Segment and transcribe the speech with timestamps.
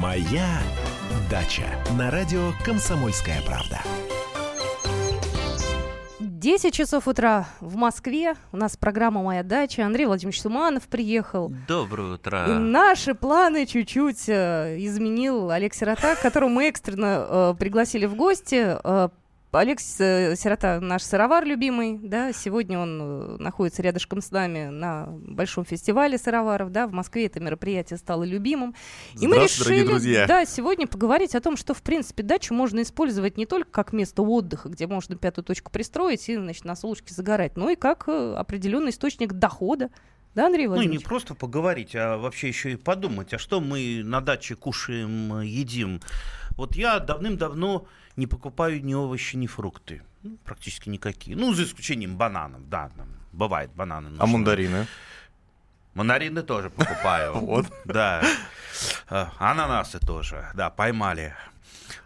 [0.00, 0.60] Моя
[1.28, 1.64] дача
[1.98, 3.80] на радио Комсомольская правда.
[6.20, 8.34] 10 часов утра в Москве.
[8.52, 9.84] У нас программа «Моя дача».
[9.84, 11.52] Андрей Владимирович Суманов приехал.
[11.66, 12.46] Доброе утро.
[12.46, 18.78] И наши планы чуть-чуть э, изменил Олег Сирота, которого мы экстренно э, пригласили в гости.
[18.84, 19.08] Э,
[19.50, 25.06] Алекс э, Сирота, наш сыровар любимый, да, сегодня он э, находится рядышком с нами на
[25.08, 28.74] большом фестивале сыроваров, да, в Москве это мероприятие стало любимым.
[29.18, 30.26] И мы решили, друзья.
[30.26, 34.20] да, сегодня поговорить о том, что, в принципе, дачу можно использовать не только как место
[34.20, 38.34] отдыха, где можно пятую точку пристроить и, значит, на солнышке загорать, но и как э,
[38.36, 39.88] определенный источник дохода,
[40.34, 44.20] да, Андрей Ну, не просто поговорить, а вообще еще и подумать, а что мы на
[44.20, 46.02] даче кушаем, едим.
[46.50, 47.86] Вот я давным-давно
[48.18, 50.02] не покупаю ни овощи, ни фрукты.
[50.22, 51.36] Ну, практически никакие.
[51.36, 54.16] Ну, за исключением бананов, да, там, бывает бананы.
[54.18, 54.86] А мандарины?
[55.94, 57.32] Мандарины тоже покупаю.
[57.40, 57.66] Вот.
[57.84, 58.22] Да.
[59.08, 61.34] А, ананасы тоже, да, поймали.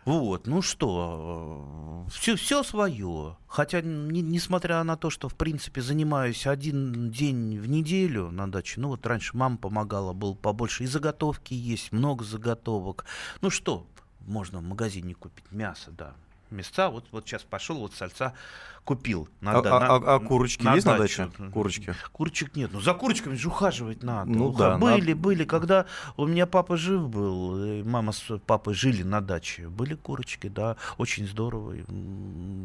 [0.05, 3.37] Вот, ну что, все, все свое.
[3.47, 8.81] Хотя, не, несмотря на то, что, в принципе, занимаюсь один день в неделю на даче,
[8.81, 13.05] ну вот раньше мама помогала, было побольше, и заготовки есть, много заготовок.
[13.41, 13.87] Ну что,
[14.27, 16.15] можно в магазине купить мясо, да.
[16.51, 18.35] Мясца, вот, вот сейчас пошел, вот сальца
[18.85, 19.29] купил.
[19.41, 21.23] Надо, а, на, а, а курочки на есть дачу.
[21.23, 21.51] на даче?
[21.53, 21.95] Курочки?
[22.13, 22.71] Курочек нет.
[22.73, 24.31] Ну, за курочками же ухаживать надо.
[24.31, 24.59] Ну, Уха.
[24.59, 25.17] да, были, надо...
[25.17, 25.45] были.
[25.45, 30.77] Когда у меня папа жив был, мама с папой жили на даче, были курочки, да,
[30.99, 31.77] очень здорово.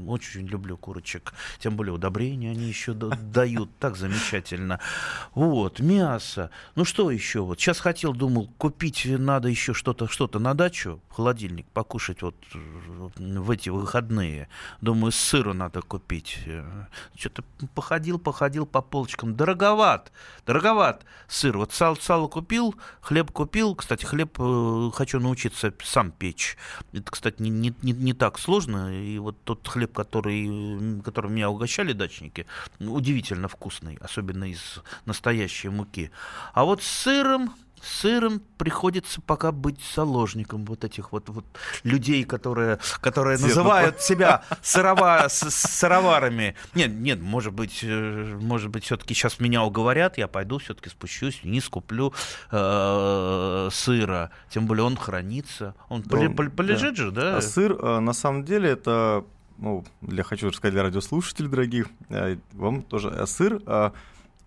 [0.08, 1.34] Очень люблю курочек.
[1.60, 3.70] Тем более удобрения они еще дают.
[3.80, 4.80] Так замечательно.
[5.36, 6.50] Вот, мясо.
[6.76, 7.42] Ну, что еще?
[7.42, 13.52] Вот сейчас хотел, думал, купить надо еще что-то что на дачу, холодильник, покушать вот в
[13.52, 14.50] эти выходные.
[14.82, 16.39] Думаю, сыру надо купить купить.
[16.45, 16.63] Э,
[17.17, 17.44] что-то
[17.75, 19.36] походил, походил по полочкам.
[19.36, 20.11] Дороговат,
[20.45, 21.58] дороговат сыр.
[21.58, 23.75] Вот сал, сало купил, хлеб купил.
[23.75, 26.58] Кстати, хлеб э, хочу научиться сам печь.
[26.94, 28.94] Это, кстати, не, не, не, не так сложно.
[28.94, 32.45] И вот тот хлеб, который, которым меня угощали дачники,
[32.80, 36.11] удивительно вкусный, особенно из настоящей муки.
[36.53, 41.45] А вот с сыром сыром приходится пока быть заложником вот этих вот, вот
[41.83, 46.55] людей, которые, которые называют себя сырова, с, сыроварами.
[46.76, 51.42] Нет, нет, может быть, э, может быть, все-таки сейчас меня уговорят, я пойду все-таки спущусь,
[51.43, 52.14] не скуплю
[52.52, 54.32] э, сыра.
[54.49, 55.76] Тем более он хранится.
[55.89, 57.04] Он да, полежит да.
[57.04, 57.38] же, да?
[57.38, 59.26] А сыр, э, на самом деле, это,
[59.58, 63.61] ну, для хочу рассказать для радиослушателей дорогих, э, вам тоже сыр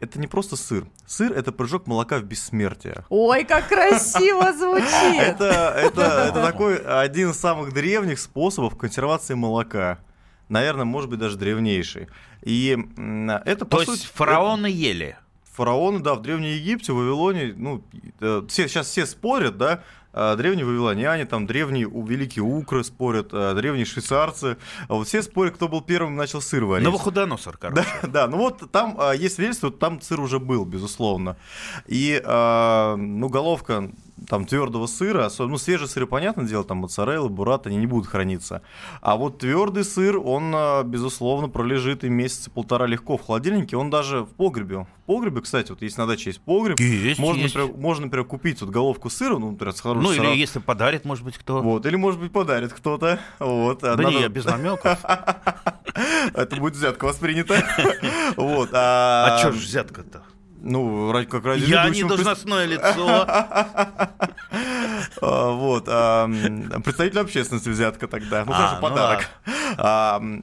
[0.00, 0.86] это не просто сыр.
[1.06, 3.04] Сыр— это прыжок молока в бессмертие.
[3.10, 5.20] Ой, как красиво звучит!
[5.20, 9.98] Это, это, это такой один из самых древних способов консервации молока.
[10.48, 12.08] Наверное, может быть, даже древнейший.
[12.42, 12.76] И
[13.44, 14.00] это, по То сути...
[14.00, 14.74] есть фараоны это...
[14.74, 15.16] ели?
[15.52, 17.84] Фараоны, да, в Древнем Египте, в Вавилоне, ну,
[18.20, 19.82] э, все, сейчас все спорят, да,
[20.12, 24.56] древние вавилоняне, там древние великие укры спорят, а, древние швейцарцы.
[24.88, 26.84] А вот все спорят, кто был первым начал сыр варить.
[26.84, 27.84] Новохудоносор, короче.
[28.02, 31.36] Да, да, ну вот там есть свидетельство, там сыр уже был, безусловно.
[31.86, 33.90] И, ну, головка
[34.28, 38.06] там твердого сыра, особенно, ну, свежий сыр, понятное дело, там моцарелла, бурат, они не будут
[38.06, 38.62] храниться.
[39.00, 40.54] А вот твердый сыр, он,
[40.86, 44.86] безусловно, пролежит и месяца полтора легко в холодильнике, он даже в погребе.
[45.02, 47.54] В погребе, кстати, вот если на даче есть погреб, есть, можно, есть.
[47.54, 51.04] Например, можно, например, купить вот головку сыра, ну, например, с хорошим Ну, или если подарит,
[51.04, 51.62] может быть, кто.
[51.62, 53.20] Вот, или, может быть, подарит кто-то.
[53.38, 53.80] Вот.
[53.80, 54.10] Да Надо...
[54.10, 54.98] не, без намеков.
[56.34, 57.64] Это будет взятка воспринята.
[58.36, 58.70] Вот.
[58.72, 60.22] А, а что ж взятка-то?
[60.62, 63.26] Ну, ради как ради Я не должностное лицо.
[65.22, 65.84] А, вот.
[66.84, 68.44] Представитель общественности взятка тогда.
[68.44, 69.28] Ну, хорошо, а, ну подарок.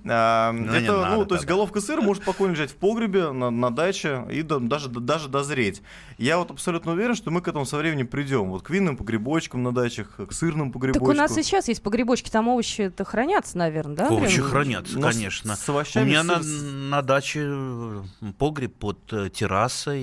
[0.03, 4.41] Ну, это, ну, то есть головка сыра может спокойно лежать в погребе, на даче и
[4.41, 5.81] даже даже дозреть.
[6.17, 8.49] Я вот абсолютно уверен, что мы к этому со временем придем.
[8.49, 11.07] Вот к винным погребочкам на дачах, к сырным погребочкам.
[11.07, 14.09] Так у нас и сейчас есть погребочки, там овощи-то хранятся, наверное, да?
[14.09, 15.55] Овощи хранятся, конечно.
[15.95, 18.03] У меня на даче
[18.37, 19.29] погреб под э,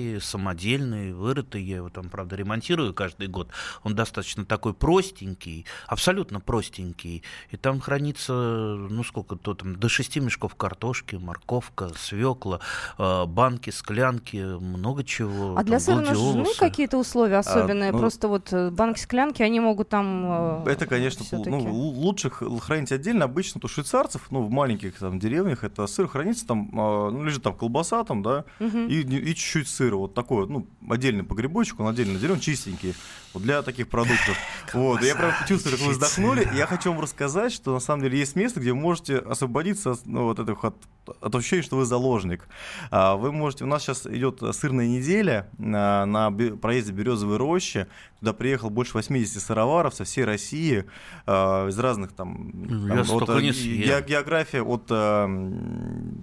[0.05, 3.49] террасой, самодельный, вырытый, я его там, правда, ремонтирую каждый год.
[3.83, 7.23] Он достаточно такой простенький, абсолютно простенький.
[7.51, 12.59] И там хранится, ну сколько-то там, до шести мешков картошки, морковка, свекла,
[12.97, 15.57] э, банки, склянки, много чего.
[15.57, 17.89] А для сыра нужны какие-то условия особенные?
[17.89, 20.63] А, ну, Просто вот э, банки, склянки, они могут там...
[20.65, 23.25] Э, это, конечно, ну, лучше хранить отдельно.
[23.25, 27.53] Обычно то швейцарцев, ну, в маленьких там деревнях, это сыр хранится, там, ну, лежит там
[27.55, 28.77] колбаса, там, да, угу.
[28.77, 32.93] и, и чуть-чуть сыра сыра, вот такой, ну, отдельный погребочек, он отдельно делен, чистенький,
[33.33, 34.37] вот для таких продуктов.
[34.73, 38.03] Вот, я прям чувствую, как вы вздохнули, и я хочу вам рассказать, что на самом
[38.03, 40.75] деле есть место, где вы можете освободиться ну, вот этих от
[41.21, 42.47] от ощущения, что вы заложник.
[42.91, 47.87] А, вы можете, у нас сейчас идет сырная неделя на, на проезде Березовой рощи.
[48.19, 50.85] Туда приехал больше 80 сыроваров со всей России,
[51.25, 52.51] а, из разных там...
[52.87, 55.27] Я там от, не ге- география от а,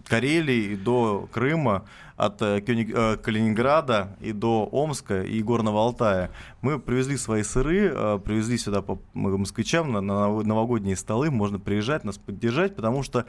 [0.09, 1.85] Карелии до Крыма,
[2.25, 6.31] от Калининграда и до Омска и Горного Алтая.
[6.61, 11.31] Мы привезли свои сыры, привезли сюда по москвичам на новогодние столы.
[11.31, 13.27] Можно приезжать, нас поддержать, потому что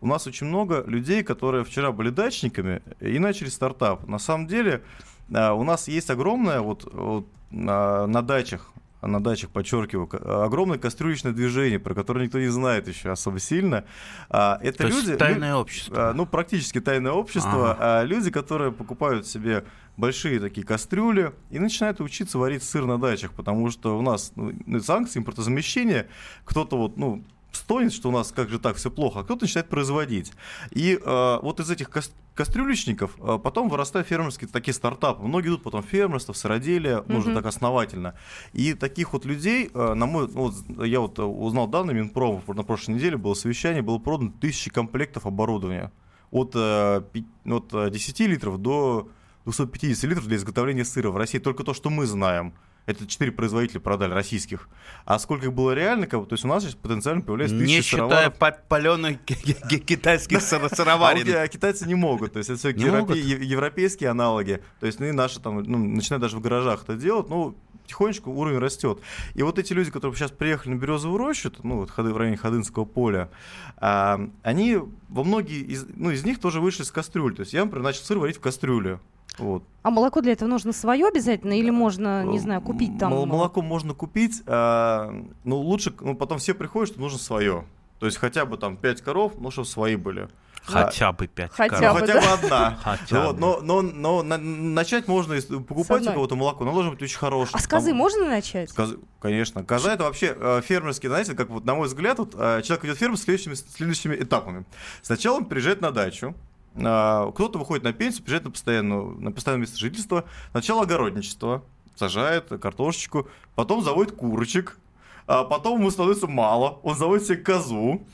[0.00, 4.08] у нас очень много людей, которые вчера были дачниками и начали стартап.
[4.08, 4.82] На самом деле
[5.28, 10.08] у нас есть огромное вот, вот на дачах на дачах, подчеркиваю,
[10.44, 13.84] огромное кастрюлечное движение, про которое никто не знает еще особо сильно.
[14.30, 16.12] А, это То люди, тайное общество.
[16.14, 17.72] Ну, практически тайное общество.
[17.72, 18.04] Ага.
[18.04, 19.64] Люди, которые покупают себе
[19.96, 24.80] большие такие кастрюли и начинают учиться варить сыр на дачах, потому что у нас ну,
[24.80, 26.08] санкции импортозамещения,
[26.44, 29.68] кто-то вот, ну, стонет, что у нас как же так все плохо, а кто-то начинает
[29.68, 30.32] производить.
[30.70, 32.02] И э, вот из этих ка-
[32.34, 35.22] кастрюлечников э, потом вырастают фермерские такие стартапы.
[35.22, 37.12] Многие идут потом в фермерство, в сыроделие, mm-hmm.
[37.12, 38.14] нужно так основательно.
[38.52, 42.62] И таких вот людей, э, на мой, ну, вот, я вот узнал данные Минпрома, на
[42.62, 45.92] прошлой неделе было совещание, было продано тысячи комплектов оборудования.
[46.30, 47.02] От, э,
[47.44, 49.08] от 10 литров до
[49.44, 51.38] 250 литров для изготовления сыра в России.
[51.38, 52.54] Только то, что мы знаем.
[52.86, 54.68] Это четыре производителя продали российских.
[55.04, 57.76] А сколько их было реально, как бы, то есть у нас сейчас потенциально появляется тысячи
[57.76, 61.36] Не считая паленых китайских сыроварен.
[61.36, 64.62] А китайцы не могут, то есть это все европейские аналоги.
[64.80, 68.30] То есть ну, и наши там, ну, начинают даже в гаражах это делать, ну, потихонечку
[68.30, 68.98] уровень растет.
[69.34, 72.84] И вот эти люди, которые сейчас приехали на Березовую рощу, ну вот в районе Ходынского
[72.84, 73.30] поля,
[73.76, 77.34] а, они во многие из, ну, из них тоже вышли с кастрюль.
[77.34, 78.98] То есть я, например, начал сыр варить в кастрюле.
[79.38, 79.64] Вот.
[79.82, 83.12] А молоко для этого нужно свое обязательно или можно, не знаю, купить там?
[83.12, 85.12] Молоко можно купить, а,
[85.44, 87.64] но лучше, ну потом все приходят, что нужно свое.
[87.98, 90.28] То есть хотя бы там 5 коров, ну чтобы свои были.
[90.64, 91.94] Хотя а, бы 5 хотя коров.
[91.94, 92.78] Бы, хотя бы одна.
[92.84, 93.40] Хотя вот, бы.
[93.40, 97.56] Но, но, но, но начать можно покупать у кого-то молоко, но должно быть очень хорошее.
[97.56, 98.70] А с козы там, можно начать?
[98.70, 99.64] С козы, конечно.
[99.64, 102.96] Коза это вообще э, фермерский, знаете, как вот на мой взгляд, вот, э, человек идет
[102.96, 104.64] в ферму с следующими, следующими этапами.
[105.02, 106.36] Сначала он приезжает на дачу,
[106.74, 110.24] кто-то выходит на пенсию, приезжает на, постоянную, на постоянное место жительства.
[110.52, 111.64] Сначала огородничество,
[111.96, 114.78] сажает картошечку, потом заводит курочек,
[115.26, 118.06] а потом ему становится мало, он заводит себе козу,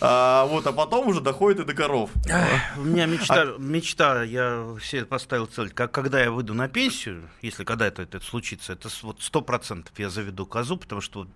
[0.00, 2.10] а, вот, а потом уже доходит и до коров.
[2.76, 3.56] У меня мечта, а...
[3.58, 8.24] мечта, я себе поставил цель, как когда я выйду на пенсию, если когда-то это, это
[8.24, 11.26] случится, это вот сто процентов я заведу козу, потому что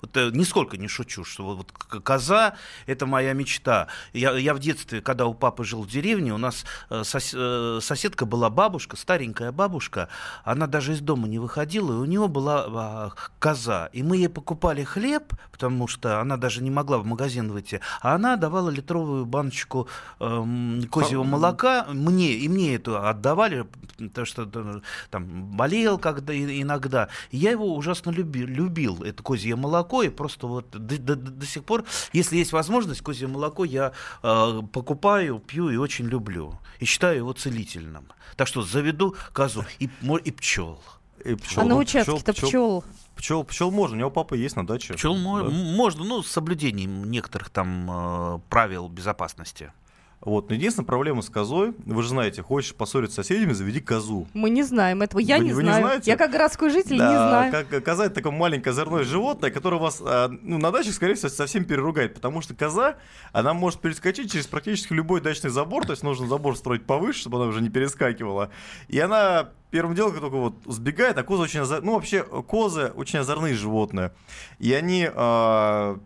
[0.00, 3.88] вот, э, нисколько не шучу, что вот, вот коза это моя мечта.
[4.12, 7.78] Я, я в детстве, когда у папы жил в деревне, у нас э, сос, э,
[7.82, 10.08] соседка была бабушка, старенькая бабушка,
[10.44, 14.73] она даже из дома не выходила, и у нее была коза, и мы ей покупали
[14.82, 19.88] хлеб, потому что она даже не могла в магазин выйти, а она давала литровую баночку
[20.20, 23.66] э, козьего молока мне, и мне это отдавали,
[23.96, 27.08] потому что там болел когда иногда.
[27.30, 31.46] И я его ужасно любил, любил, это козье молоко, и просто вот до, до, до
[31.46, 33.92] сих пор, если есть возможность, козье молоко я
[34.22, 36.58] э, покупаю, пью и очень люблю.
[36.80, 38.08] И считаю его целительным.
[38.36, 39.88] Так что заведу козу и,
[40.24, 40.82] и пчел.
[41.24, 41.62] И пчел.
[41.62, 42.48] А на участке-то пчел.
[42.48, 42.84] пчел
[43.16, 44.94] Пчел, пчел можно, у него папа есть на даче.
[44.94, 45.20] Пчел да.
[45.20, 49.72] можно, ну, с соблюдением некоторых там э, правил безопасности.
[50.24, 50.48] Вот.
[50.48, 54.26] Но единственная проблема с козой, вы же знаете, хочешь поссориться с соседями, заведи козу.
[54.32, 55.78] Мы не знаем этого, я вы, не вы знаю.
[55.78, 56.10] Не знаете?
[56.10, 57.52] Я как городской житель да, не знаю.
[57.52, 61.28] Как, коза это такое маленькое озорное животное, которое вас а, ну, на даче, скорее всего,
[61.28, 62.96] совсем переругает, потому что коза,
[63.32, 67.38] она может перескочить через практически любой дачный забор, то есть нужно забор строить повыше, чтобы
[67.38, 68.50] она уже не перескакивала.
[68.88, 71.82] И она первым делом только вот сбегает, а козы очень озор...
[71.82, 74.12] ну вообще козы очень озорные животные,
[74.58, 75.96] и они э,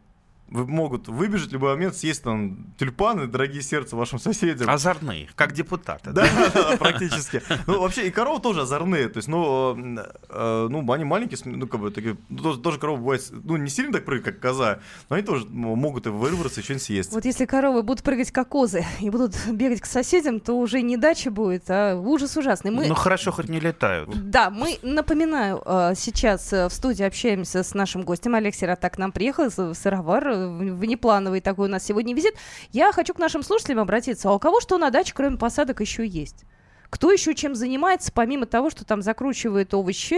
[0.50, 4.68] могут выбежать в любой момент, съесть там тюльпаны, дорогие сердца вашим соседям.
[4.70, 6.10] Озорные, как депутаты.
[6.10, 7.42] Да, да, практически.
[7.66, 9.08] Ну, вообще, и коровы тоже озорные.
[9.08, 13.00] То есть, ну, э, ну они маленькие, ну, как бы, такие, ну, тоже, тоже коровы
[13.00, 16.64] бывают, ну, не сильно так прыгают, как коза, но они тоже могут и вырваться, и
[16.64, 17.12] что-нибудь съесть.
[17.12, 20.96] Вот если коровы будут прыгать, как козы, и будут бегать к соседям, то уже не
[20.96, 22.70] дача будет, а ужас ужасный.
[22.70, 22.86] Мы...
[22.86, 24.08] Ну, хорошо, хоть не летают.
[24.30, 28.34] Да, мы, напоминаю, э, сейчас э, в студии общаемся с нашим гостем.
[28.34, 32.34] Алексей Ратак к нам приехал, сыровар, внеплановый такой у нас сегодня визит.
[32.70, 34.28] Я хочу к нашим слушателям обратиться.
[34.28, 36.44] А у кого что на даче, кроме посадок, еще есть?
[36.90, 40.16] Кто еще чем занимается, помимо того, что там закручивает овощи,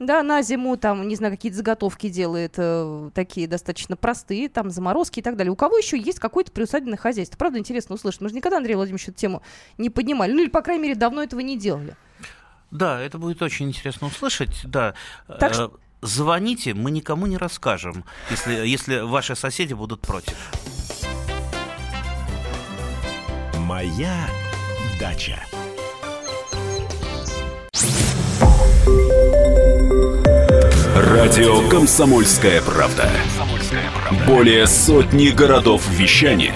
[0.00, 5.20] да, на зиму, там, не знаю, какие-то заготовки делает, э, такие достаточно простые, там, заморозки
[5.20, 5.52] и так далее.
[5.52, 7.38] У кого еще есть какое-то приусадебное хозяйство?
[7.38, 8.20] Правда, интересно услышать.
[8.20, 9.42] Мы же никогда, Андрей Владимирович, эту тему
[9.76, 10.32] не поднимали.
[10.32, 11.94] Ну, или, по крайней мере, давно этого не делали.
[12.72, 14.94] Да, это будет очень интересно услышать, да.
[15.38, 15.68] Так что э,
[16.02, 20.36] звоните, мы никому не расскажем, если, если ваши соседи будут против.
[23.56, 24.28] Моя
[24.98, 25.42] дача.
[30.94, 33.10] Радио «Комсомольская правда».
[34.26, 36.54] Более сотни городов вещания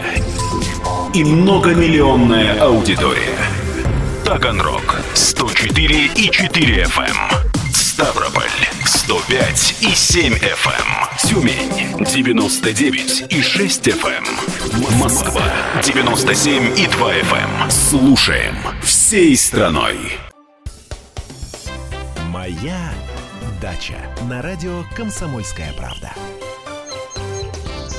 [1.15, 3.37] и многомиллионная аудитория.
[4.25, 7.03] Таганрог 104 и 4 FM.
[7.05, 7.73] Эм.
[7.73, 8.42] Ставрополь
[9.13, 10.39] 105 и 7 FM.
[10.39, 11.29] Эм.
[11.29, 14.25] Тюмень 99 и 6 FM.
[14.25, 14.99] Эм.
[14.99, 15.43] Москва
[15.83, 17.71] 97 и 2 FM.
[17.71, 19.99] Слушаем всей страной.
[22.31, 22.95] Моя
[23.61, 23.99] дача
[24.31, 26.15] на радио «Комсомольская правда».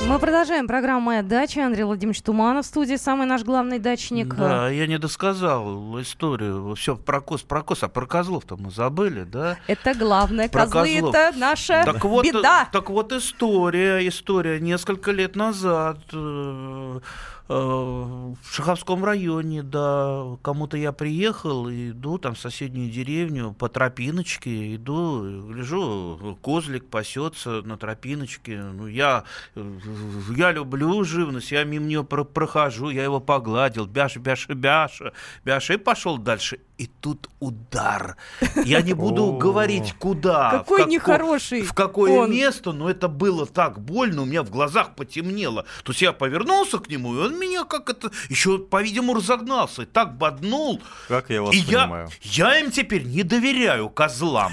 [0.06, 1.64] Мы продолжаем программу «Моя дача».
[1.64, 4.34] Андрей Владимирович Туманов в студии, самый наш главный дачник.
[4.34, 6.74] Да, я не досказал историю.
[6.74, 9.56] Все про кос, про кос, а про козлов-то мы забыли, да?
[9.66, 10.48] Это главное.
[10.50, 11.14] Про Козлы козлов.
[11.14, 12.68] это наша так вот, беда.
[12.70, 15.98] Так вот история, история несколько лет назад.
[16.12, 17.00] Э,
[17.46, 25.52] в Шаховском районе, да, кому-то я приехал, иду там в соседнюю деревню по тропиночке, иду,
[25.52, 29.24] лежу, козлик пасется на тропиночке, ну, я,
[29.54, 35.12] я люблю живность, я мимо нее прохожу, я его погладил, бяша, бяша, бяша,
[35.44, 36.60] бяша, и пошел дальше.
[36.76, 38.16] И тут удар.
[38.64, 40.50] Я не буду говорить, куда.
[40.50, 41.62] Какой в нехороший.
[41.62, 45.64] В какое место, но это было так больно, у меня в глазах потемнело.
[45.84, 50.16] То есть я повернулся к нему, и он меня как это еще, по-видимому, разогнался, так
[50.18, 50.82] боднул.
[51.06, 52.08] Как я вас и понимаю.
[52.22, 54.52] Я, я им теперь не доверяю козлам.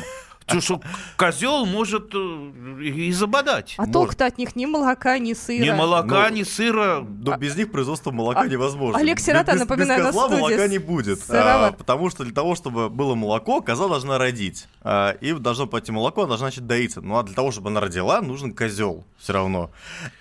[0.59, 0.81] Что
[1.17, 3.75] козел может э, и забодать.
[3.77, 5.63] А толку-то от них ни молока, ни сыра.
[5.63, 6.99] Ни молока, Но, ни сыра.
[7.01, 8.99] Но без них производство молока а, невозможно.
[8.99, 11.19] Олег Сирота, без, напоминаю, без козла на молока не будет.
[11.29, 14.67] А, потому что для того, чтобы было молоко, коза должна родить.
[14.81, 17.01] А, и должно пойти молоко, она должна начать доиться.
[17.01, 19.71] Ну а для того, чтобы она родила, нужен козел все равно.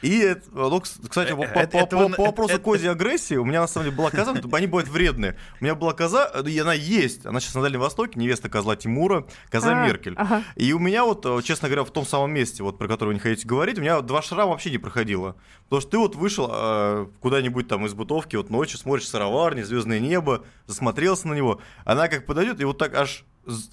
[0.02, 3.86] И, ну, кстати, по, по, по, по, по вопросу козьей агрессии, у меня на самом
[3.86, 5.36] деле была коза, они бывают вредные.
[5.60, 7.24] У меня была коза, и она есть.
[7.24, 10.14] Она сейчас на Дальнем Востоке, невеста козла Тимура, коза а, Меркель.
[10.56, 13.14] И у меня вот, э, честно говоря, в том самом месте, вот про которое вы
[13.14, 15.36] не хотите говорить, у меня два шрама вообще не проходило.
[15.64, 20.00] Потому что ты вот вышел э, куда-нибудь там из бутовки, вот ночью смотришь сыроварни, звездное
[20.00, 23.24] небо, засмотрелся на него, она как подойдет, и вот так аж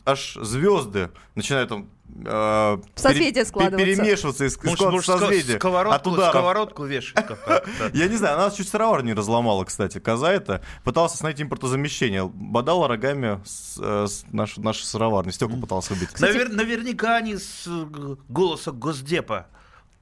[0.05, 1.89] аж звезды начинают там
[2.25, 3.85] э, созвездие складываться.
[3.85, 4.53] перемешиваться из
[5.05, 5.57] созвездия.
[5.57, 7.25] Сковородку, от сковородку вешать.
[7.93, 10.61] Я не знаю, она чуть сыровар не разломала, кстати, коза это.
[10.83, 12.25] Пытался найти импортозамещение.
[12.25, 13.39] Бодала рогами
[13.79, 15.31] э, нашу нашу сыроварню.
[15.31, 16.09] Стекла пытался убить.
[16.19, 17.67] Наверняка они с
[18.27, 19.47] голоса Госдепа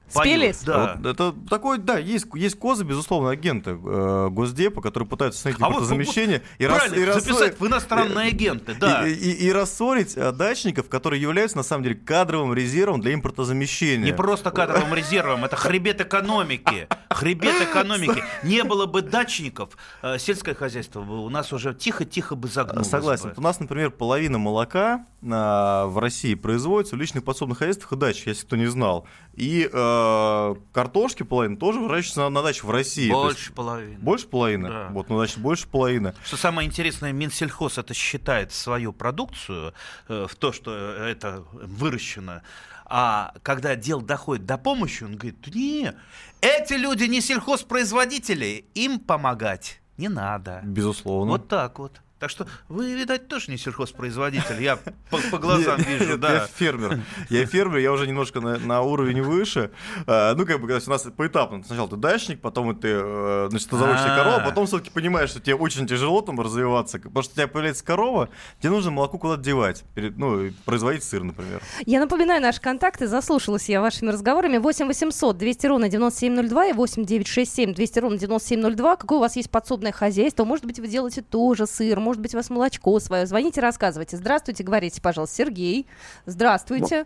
[0.08, 0.62] Спелись?
[0.62, 0.96] Да.
[0.96, 5.68] Вот, это такой, да, есть, есть козы, безусловно, агенты э, Госдепа, которые пытаются снять а
[5.68, 6.42] импортозамещение.
[6.42, 9.06] Вот, и правильно, рас, записать и, в иностранные агенты, да.
[9.06, 14.04] И, и, и рассорить э, дачников, которые являются, на самом деле, кадровым резервом для импортозамещения.
[14.04, 16.88] Не просто кадровым резервом, это хребет экономики.
[17.10, 18.22] Хребет экономики.
[18.42, 19.70] Не было бы дачников,
[20.02, 22.88] э, сельское хозяйство бы у нас уже тихо-тихо бы загнулось.
[22.88, 23.32] Согласен.
[23.36, 28.46] У нас, например, половина молока в России производится в личных подсобных хозяйствах и дачах, если
[28.46, 29.06] кто не знал.
[29.34, 33.10] И э, картошки половина тоже выращивается на, на даче в России.
[33.10, 33.98] Больше есть, половины.
[33.98, 34.68] Больше половины?
[34.68, 34.88] Да.
[34.92, 36.14] Вот, ну, значит, больше половины.
[36.24, 39.74] Что самое интересное, Минсельхоз это считает свою продукцию,
[40.08, 42.42] э, в то, что это выращено.
[42.84, 45.92] А когда дело доходит до помощи, он говорит, не,
[46.40, 50.60] эти люди не сельхозпроизводители, им помогать не надо.
[50.64, 51.32] Безусловно.
[51.32, 52.00] Вот так вот.
[52.18, 54.76] Так что вы, видать, тоже не сельхозпроизводитель, я
[55.10, 56.32] по, по глазам нет, вижу, нет, да.
[56.32, 57.00] Я фермер.
[57.28, 59.70] Я фермер, я уже немножко на, на уровень выше.
[60.06, 61.62] А, ну, как бы, у нас поэтапно.
[61.64, 65.40] Сначала ты дачник, потом ты, э, значит, ты заводишь корову, а потом все-таки понимаешь, что
[65.40, 68.30] тебе очень тяжело там развиваться, потому что у тебя появляется корова,
[68.60, 71.60] тебе нужно молоко куда-то девать, ну, производить сыр, например.
[71.84, 74.56] Я напоминаю наши контакты, заслушалась я вашими разговорами.
[74.56, 78.96] 8 800 200 ровно 9702 и 8 967 200 ровно 9702.
[78.96, 80.44] Какое у вас есть подсобное хозяйство?
[80.44, 83.26] Может быть, вы делаете тоже сыр, может быть, у вас молочко свое.
[83.26, 84.16] Звоните, рассказывайте.
[84.16, 85.88] Здравствуйте, говорите, пожалуйста, Сергей.
[86.24, 87.04] Здравствуйте.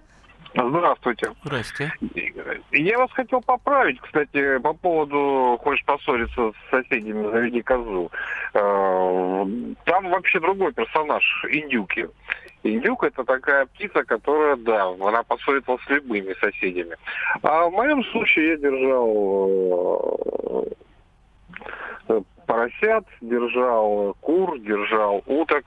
[0.54, 1.32] Здравствуйте.
[1.42, 1.92] Здрасте.
[2.72, 8.10] Я вас хотел поправить, кстати, по поводу хочешь поссориться с соседями, заведи козу.
[8.52, 9.46] Э,
[9.84, 12.06] там вообще другой персонаж, индюки.
[12.62, 16.96] Индюк это такая птица, которая, да, она поссорится с любыми соседями.
[17.42, 20.89] А в моем случае я держал э,
[22.50, 25.64] поросят, держал кур, держал уток.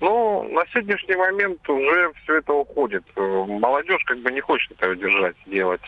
[0.00, 3.04] Но на сегодняшний момент уже все это уходит.
[3.16, 5.80] Молодежь как бы не хочет этого держать, делать.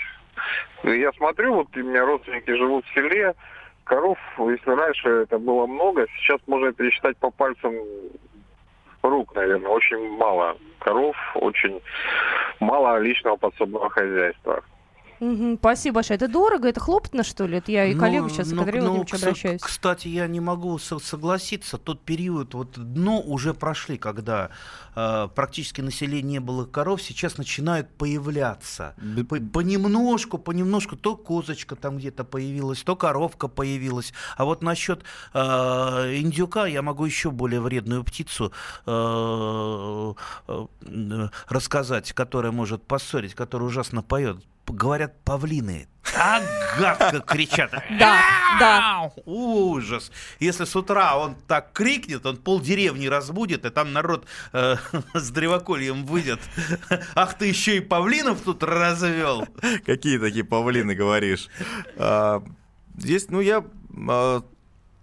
[0.84, 3.34] Я смотрю, вот у меня родственники живут в селе,
[3.84, 7.74] коров, если раньше это было много, сейчас можно пересчитать по пальцам
[9.02, 11.80] рук, наверное, очень мало коров, очень
[12.60, 14.64] мало личного подсобного хозяйства.
[15.22, 16.16] Мгм, Спасибо большое.
[16.16, 17.58] Это дорого, это хлопотно, что ли?
[17.58, 19.60] Это я и Ну, коллегу сейчас, ну, к Андрею Владимировичу, кс- обращаюсь.
[19.62, 21.78] Кстати, я не могу со- согласиться.
[21.78, 24.50] Тот период, вот дно уже прошли, когда
[24.96, 28.94] э, практически население не было коров, сейчас начинают появляться.
[28.96, 34.12] Б- По- Понемножку, понемножку, то козочка там где-то появилась, то коровка появилась.
[34.36, 35.38] А вот насчет э,
[36.18, 38.52] индюка я могу еще более вредную птицу
[38.86, 40.12] э,
[40.48, 44.38] э, э, рассказать, которая может поссорить, которая ужасно поет.
[44.66, 45.88] Говорят, павлины.
[46.02, 46.42] Так
[46.78, 47.73] гадко кричат.
[47.99, 48.21] Да,
[48.59, 49.11] да.
[49.25, 50.11] Ужас.
[50.40, 54.76] Если с утра он так крикнет, он пол деревни разбудит, и там народ э,
[55.14, 56.40] с древокольем выйдет.
[57.14, 59.47] Ах, ты еще и павлинов тут развел.
[59.87, 61.49] Какие такие павлины говоришь?
[61.97, 62.42] А,
[62.99, 63.64] Есть, ну я
[64.09, 64.42] а,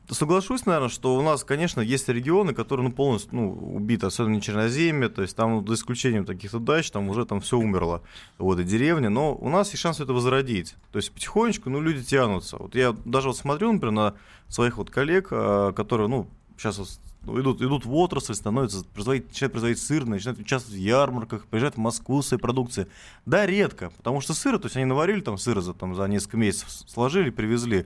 [0.10, 5.10] соглашусь, наверное, что у нас, конечно, есть регионы, которые ну, полностью ну, убиты, особенно Черноземье,
[5.10, 8.02] то есть там, за исключением таких дач, там уже там все умерло,
[8.38, 10.76] вот, и деревни, но у нас есть шанс это возродить.
[10.92, 12.58] То есть потихонечку, ну, люди тянутся.
[12.58, 14.16] Вот я даже вот смотрю, например, на
[14.48, 16.90] своих вот коллег, а, которые, ну, сейчас вот
[17.24, 21.76] ну, идут, идут в отрасль, становятся, производить, начинают производить сыр, начинают участвовать в ярмарках, приезжают
[21.76, 22.88] в Москву с своей продукцией.
[23.26, 26.38] Да, редко, потому что сыры, то есть они наварили там сыра за, там, за несколько
[26.38, 27.86] месяцев, сложили, привезли.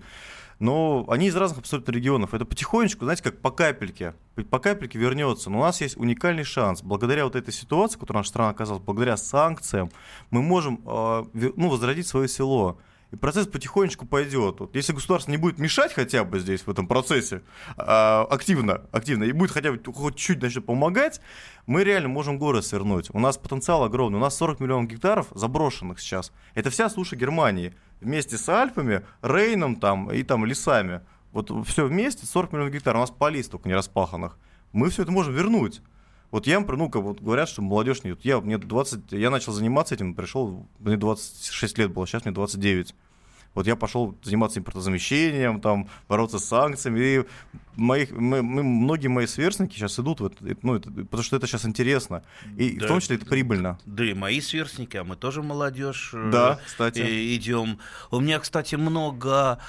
[0.60, 2.34] Но они из разных абсолютно регионов.
[2.34, 4.14] Это потихонечку, знаете, как по капельке.
[4.50, 5.50] По капельке вернется.
[5.50, 6.82] Но у нас есть уникальный шанс.
[6.82, 9.92] Благодаря вот этой ситуации, в которой наша страна оказалась, благодаря санкциям,
[10.30, 12.80] мы можем ве- ну, возродить свое село.
[13.14, 14.60] И процесс потихонечку пойдет.
[14.60, 17.44] Вот если государство не будет мешать хотя бы здесь, в этом процессе,
[17.78, 21.22] а, активно, активно, и будет хотя бы хоть чуть начнет помогать,
[21.68, 23.10] мы реально можем город свернуть.
[23.14, 24.18] У нас потенциал огромный.
[24.18, 26.32] У нас 40 миллионов гектаров заброшенных сейчас.
[26.56, 27.76] Это вся суша Германии.
[28.04, 31.02] Вместе с Альпами, Рейном там, и там лесами.
[31.32, 33.00] Вот все вместе 40 миллионов гектаров.
[33.00, 34.38] У нас полей столько не распаханных.
[34.72, 35.82] Мы все это можем вернуть.
[36.34, 38.12] Вот я, ну, как вот говорят, что молодежь не...
[38.12, 42.34] вот Я, мне 20, я начал заниматься этим, пришел, мне 26 лет было, сейчас мне
[42.34, 42.96] 29.
[43.54, 47.00] Вот я пошел заниматься импортозамещением, там, бороться с санкциями.
[47.00, 47.24] И
[47.76, 51.46] моих, мы, мы- многие мои сверстники сейчас идут, в это, ну, это- потому что это
[51.48, 52.24] сейчас интересно.
[52.58, 52.86] И Да.
[52.86, 53.78] в том числе это прибыльно.
[53.86, 56.12] Да и мои сверстники, а мы тоже молодежь.
[56.14, 57.36] э, Да, кстати.
[57.36, 57.78] идем.
[58.12, 59.60] У меня, кстати, много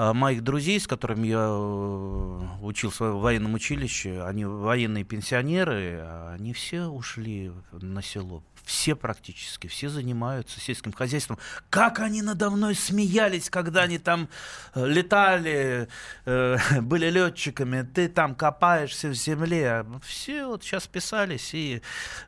[0.00, 6.34] а, моих друзей, с которыми я э, учился в военном училище, они военные пенсионеры, а
[6.38, 8.44] они все ушли на село.
[8.68, 11.38] Все практически, все занимаются сельским хозяйством.
[11.70, 14.28] Как они надо мной смеялись, когда они там
[14.74, 15.88] э, летали,
[16.26, 19.86] э, были летчиками, ты там копаешься в земле.
[20.02, 21.80] Все вот сейчас писались и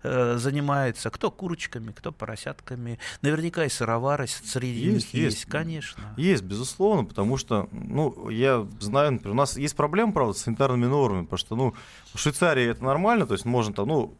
[0.03, 1.11] э, занимаются.
[1.11, 2.99] Кто курочками, кто поросятками.
[3.21, 5.45] Наверняка и сыровары среди Есть, них есть, есть.
[5.45, 6.15] конечно.
[6.17, 10.87] Есть, безусловно, потому что, ну, я знаю, например, у нас есть проблема, правда, с санитарными
[10.87, 11.75] нормами, потому что, ну,
[12.15, 14.19] в Швейцарии это нормально, то есть можно там, ну,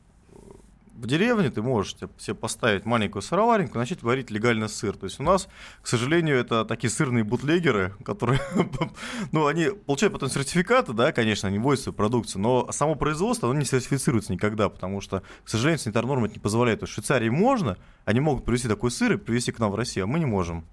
[1.01, 4.97] в деревне ты можешь себе поставить маленькую сыровареньку и начать варить легально сыр.
[4.97, 5.49] То есть у нас,
[5.81, 8.41] к сожалению, это такие сырные бутлегеры, которые,
[9.33, 13.59] ну, они получают потом сертификаты, да, конечно, они вводят свою продукцию, но само производство, оно
[13.59, 16.81] не сертифицируется никогда, потому что, к сожалению, санитарные нормы это не позволяют.
[16.81, 19.77] То есть в Швейцарии можно, они могут привезти такой сыр и привезти к нам в
[19.77, 20.67] Россию, а мы не можем.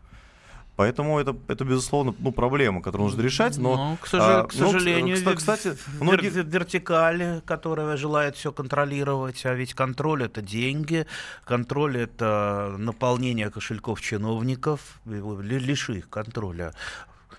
[0.77, 3.75] Поэтому это, это безусловно, ну, проблема, которую нужно решать, но...
[3.75, 8.51] Ну, к, сожа- а, к ну, сожалению, вер- кстати, многие- вер- вертикаль, которая желает все
[8.51, 11.07] контролировать, а ведь контроль это деньги,
[11.45, 16.73] контроль это наполнение кошельков чиновников, Ли- лиши их контроля.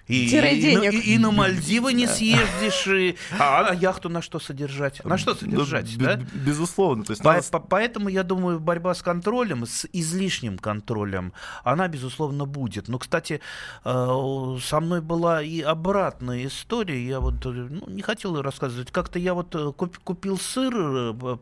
[0.09, 0.93] И, Тире и на- денег.
[1.05, 5.05] и- и на Мальдивы не съездишь, и- а, а яхту на что содержать?
[5.05, 6.17] На что содержать, да?
[6.17, 7.05] б- Безусловно.
[7.05, 11.89] То есть По- надо- по- Поэтому я думаю, борьба с контролем, с излишним контролем, она,
[11.89, 12.89] безусловно, будет.
[12.89, 13.41] Но, кстати,
[13.85, 17.07] э, со мной была и обратная история.
[17.07, 18.91] Я вот э, ну, не хотел рассказывать.
[18.91, 20.73] Как-то я вот э, куп- купил сыр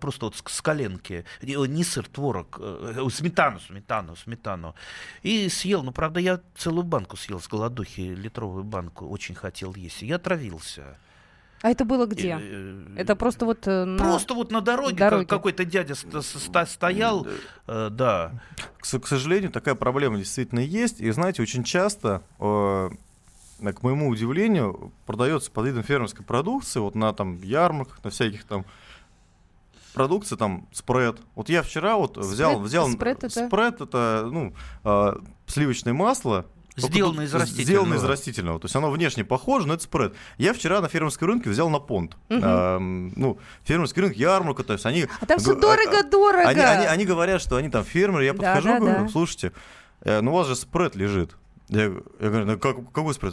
[0.00, 1.24] просто вот с с коленки.
[1.42, 2.58] Не сыр, творог.
[3.10, 4.74] Сметану, сметану, сметану.
[5.22, 5.82] И съел.
[5.82, 9.06] Ну, правда, я целую банку съел с голодухи, литровую банку.
[9.08, 10.02] Очень хотел есть.
[10.02, 10.96] И я отравился.
[11.62, 12.38] А это было где?
[12.40, 15.24] Э, Это просто вот э, на- Просто вот на дороге, дороге.
[15.26, 17.26] как- какой-то дядя ст- ст- стоял,
[17.66, 18.32] э, да.
[18.78, 21.00] к, к сожалению, такая проблема действительно есть.
[21.00, 22.90] И, знаете, очень часто, э,
[23.60, 28.44] э, к моему удивлению, продается под видом фермерской продукции, вот на там ярмарках, на всяких
[28.44, 28.66] там
[29.94, 31.20] продукции, там, спред.
[31.34, 32.56] Вот я вчера вот взял...
[32.60, 33.46] Спред- взял спред это?
[33.48, 34.52] спред это, ну,
[34.84, 35.12] э,
[35.46, 36.44] сливочное масло,
[36.76, 37.64] Сделано из растительного.
[37.66, 38.60] Сделано из растительного.
[38.60, 40.14] То есть оно внешне похоже, но это спред.
[40.38, 42.16] Я вчера на фермерском рынке взял на понт.
[42.28, 42.44] Мгм.
[42.44, 45.06] Эм, ну, фермерский рынок, ярмарка, то есть они...
[45.20, 46.48] А там все г- дорого-дорого.
[46.48, 48.24] Они, они, они говорят, что они там фермеры.
[48.26, 49.08] Я Да, подхожу, да, говорю, да.
[49.08, 49.52] слушайте,
[50.02, 51.36] э, ну у вас же спред лежит.
[51.68, 53.32] Я, я говорю, ну как, какой спред?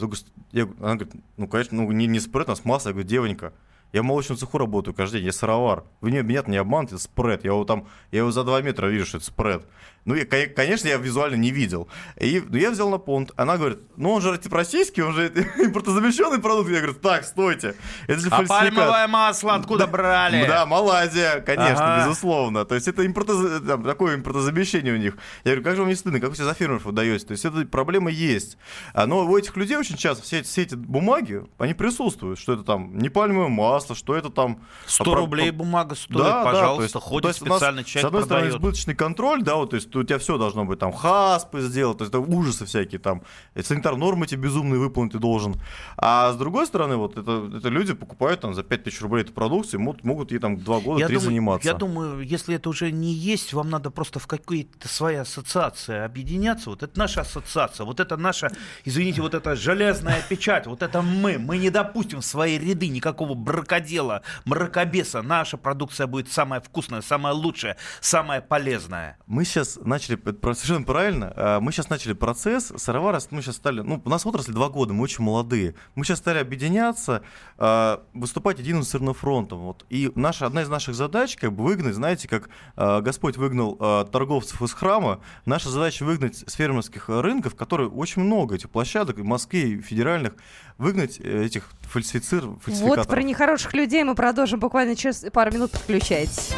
[0.52, 2.90] Я говорю, она говорит, ну, конечно, ну, не, не спред, а с маслом.
[2.90, 3.52] Я говорю, девонька,
[3.92, 5.84] Я в молочном цеху работаю каждый день, я сыровар.
[6.00, 7.44] Вы не, меня не обманываете, это спред.
[7.44, 9.66] Я его там, я его за 2 метра вижу, что это спред.
[10.04, 11.88] Ну, я, кон- конечно, я визуально не видел.
[12.20, 13.32] И ну, я взял на понт.
[13.36, 16.70] Она говорит, ну он же типа российский, он же импортозамещенный продукт.
[16.70, 17.74] Я говорю, так, стойте.
[18.06, 18.48] Это же А фальсификат.
[18.48, 20.46] пальмовое масло откуда брали?
[20.46, 22.04] Да, Малайзия, конечно, Ага.
[22.06, 22.64] безусловно.
[22.64, 25.16] То есть это импортоз- там, такое импортозамещение у них.
[25.44, 27.26] Я говорю, как же вам не стыдно, как вы себя за фермеров выдаете?
[27.26, 28.58] То есть эта проблема есть.
[28.92, 32.52] А, Но у этих людей очень часто все эти, все эти бумаги, они присутствуют, что
[32.52, 34.60] это там не пальмовое масло, что это там...
[34.86, 37.46] 100 а рублей про- бумага стоит, да, да, пожалуйста, то есть, то ходит есть у
[37.46, 40.38] нас, специальный С человек одной стороны, избыточный контроль, да, вот, то есть у тебя все
[40.38, 43.22] должно быть, там, хаспы сделать, то есть это ужасы всякие, там,
[43.54, 45.54] и санитарные нормы эти безумные выполнить ты должен.
[45.96, 49.80] А с другой стороны, вот, это, это люди покупают там за 5000 рублей эту продукцию,
[49.80, 51.68] могут, могут ей там два года, Я три думаю, заниматься.
[51.68, 56.70] я думаю, если это уже не есть, вам надо просто в какие-то свои ассоциации объединяться.
[56.70, 58.50] Вот это наша ассоциация, вот это наша,
[58.84, 61.38] извините, вот эта железная печать, вот это мы.
[61.38, 65.22] Мы не допустим в свои ряды никакого бракодела, мракобеса.
[65.22, 69.18] Наша продукция будет самая вкусная, самая лучшая, самая полезная.
[69.26, 70.18] Мы сейчас начали,
[70.54, 74.52] совершенно правильно, а, мы сейчас начали процесс, сыровара, мы сейчас стали, ну, у нас отрасль
[74.52, 77.22] два года, мы очень молодые, мы сейчас стали объединяться,
[77.58, 81.94] а, выступать единым сырным фронтом, вот, и наша, одна из наших задач, как бы выгнать,
[81.94, 87.88] знаете, как а, Господь выгнал торговцев из храма, наша задача выгнать с фермерских рынков, которые
[87.88, 90.34] очень много этих площадок, и в Москве, и федеральных,
[90.78, 92.46] выгнать э, этих фальсифицир.
[92.46, 95.72] Вот про нехороших людей мы продолжим буквально через пару минут.
[95.72, 96.52] Подключайтесь.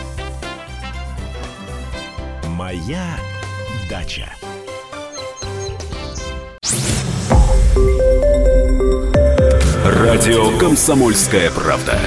[2.56, 3.18] Моя
[3.90, 4.32] дача.
[9.84, 12.00] Радио «Комсомольская правда».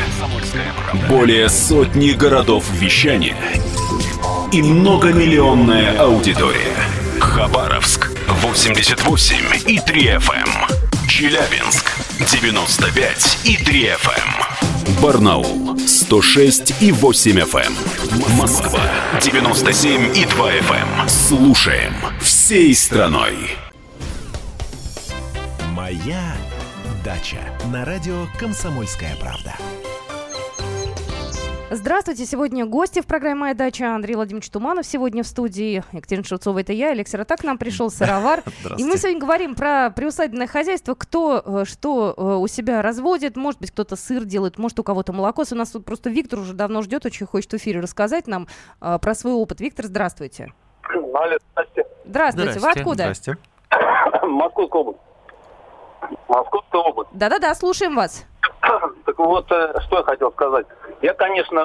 [1.08, 3.38] Более сотни городов вещания
[4.52, 6.76] и многомиллионная аудитория.
[7.20, 9.36] Хабаровск 88
[9.68, 11.08] и 3 FM.
[11.08, 11.92] Челябинск
[12.28, 15.00] 95 и 3 FM.
[15.00, 17.99] Барнаул 106 и 8 FM.
[18.12, 18.82] Москва
[19.22, 21.08] 97 и 2 FM.
[21.08, 23.52] Слушаем всей страной.
[25.74, 26.36] Моя
[27.04, 27.38] дача.
[27.72, 29.54] На радио «Комсомольская правда».
[31.72, 32.26] Здравствуйте.
[32.26, 34.88] Сегодня гости в программе «Моя дача» Андрей Владимирович Туманов.
[34.88, 38.42] Сегодня в студии Екатерина Шевцова, это я, Алексей Ротак к нам пришел, сыровар.
[38.78, 43.38] И мы сегодня говорим про приусадебное хозяйство, кто э, что э, у себя разводит.
[43.38, 45.44] Может быть, кто-то сыр делает, может, у кого-то молоко.
[45.52, 48.48] У нас тут просто Виктор уже давно ждет, очень хочет в эфире рассказать нам
[48.82, 49.62] э, про свой опыт.
[49.62, 50.52] Виктор, здравствуйте.
[50.92, 51.86] Алло, здрасте.
[52.04, 52.60] Здравствуйте.
[52.60, 53.04] Вы откуда?
[53.04, 53.38] Здрасте.
[54.24, 55.00] Московская область.
[56.28, 57.10] Московская область.
[57.14, 58.26] Да-да-да, слушаем вас.
[59.06, 60.66] Так вот, э, что я хотел сказать.
[61.02, 61.60] Я, конечно,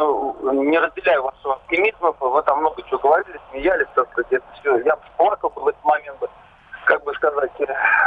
[0.53, 4.77] не разделяю вашего оптимизма, вы там много чего говорили, смеялись, так сказать, это все.
[4.79, 6.19] Я плакал в этот момент,
[6.85, 7.67] как бы сказать, э,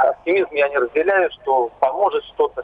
[0.09, 2.63] оптимизм я не разделяю, что поможет что-то.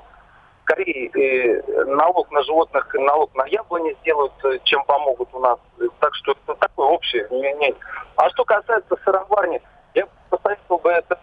[0.64, 5.60] Скорее, э, налог на животных налог на яблони сделают, э, чем помогут у нас.
[6.00, 7.76] Так что это такое общее мнение.
[8.16, 9.62] А что касается сыроварни,
[9.94, 11.20] я посоветовал бы это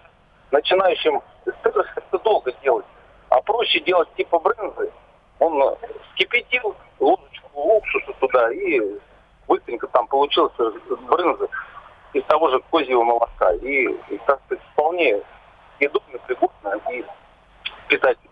[0.50, 2.84] начинающим это долго делать.
[3.30, 4.92] А проще делать типа брынзы.
[5.38, 5.76] Он э,
[6.08, 8.80] вскипятил ложечку уксуса туда и
[9.46, 10.52] быстренько там получилось
[11.08, 11.48] брынзы
[12.12, 13.52] из того же козьего молока.
[13.54, 15.22] И, и так сказать, вполне
[15.78, 17.04] съедобно, пригодно и
[17.88, 18.29] питательно.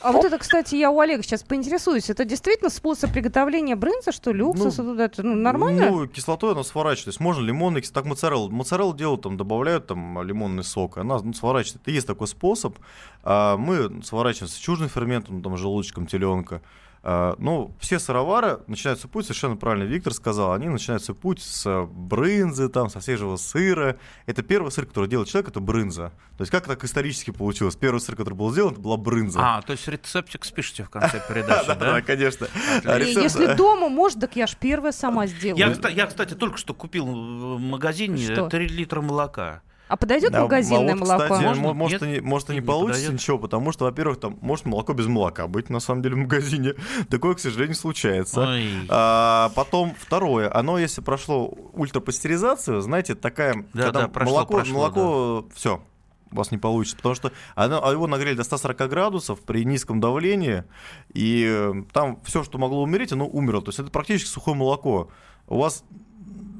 [0.00, 2.10] А вот это, кстати, я у Олега сейчас поинтересуюсь.
[2.10, 5.04] Это действительно способ приготовления брынза, что ли, уксуса туда?
[5.04, 5.90] Это, ну, нормально?
[5.90, 7.04] Ну, кислотой она сворачивает.
[7.04, 8.48] То есть можно лимонный так моцарелла.
[8.48, 11.82] Моцареллу делают, там, добавляют там лимонный сок, она ну, сворачивает.
[11.82, 12.76] Это есть такой способ.
[13.22, 16.62] А, мы сворачиваем с чужным ферментом, там, желудочком теленка.
[17.04, 22.68] А, ну, все сыровары начинаются путь, совершенно правильно Виктор сказал, они начинаются путь с брынзы,
[22.68, 23.96] там, со свежего сыра.
[24.26, 26.12] Это первый сыр, который делает человек, это брынза.
[26.38, 27.74] То есть как так исторически получилось?
[27.74, 29.40] Первый сыр, который был сделан, это была брынза.
[29.42, 32.46] А, то есть рецептик спишите в конце передачи, Да, да, конечно.
[32.84, 35.58] Рецепт- Если дома может, так я ж первая сама сделаю.
[35.58, 38.48] Я, кста- я, кстати, только что купил в магазине Что?
[38.48, 39.62] 3 литра молока.
[39.92, 41.22] А подойдет Да, магазинное а вот, молоко?
[41.24, 41.62] Кстати, Можно?
[41.62, 42.10] мо- может, Нет?
[42.10, 43.20] и не, может, и не Не получится подойдет?
[43.20, 46.72] ничего, потому что, во-первых, там может молоко без молока быть, на самом деле, в магазине.
[47.10, 48.40] Такое, к сожалению, случается.
[48.40, 48.64] Ой.
[48.88, 54.74] А, потом второе, оно, если прошло ультрапастеризацию, знаете, такая, Да, когда да, прошло, молоко, прошло,
[54.78, 55.82] молоко, все,
[56.30, 60.00] у вас не получится, потому что оно, а его нагрели до 140 градусов при низком
[60.00, 60.64] давлении,
[61.12, 63.60] и э, там все, что могло умереть, оно умерло.
[63.60, 65.10] То есть это практически сухое молоко.
[65.48, 65.84] У вас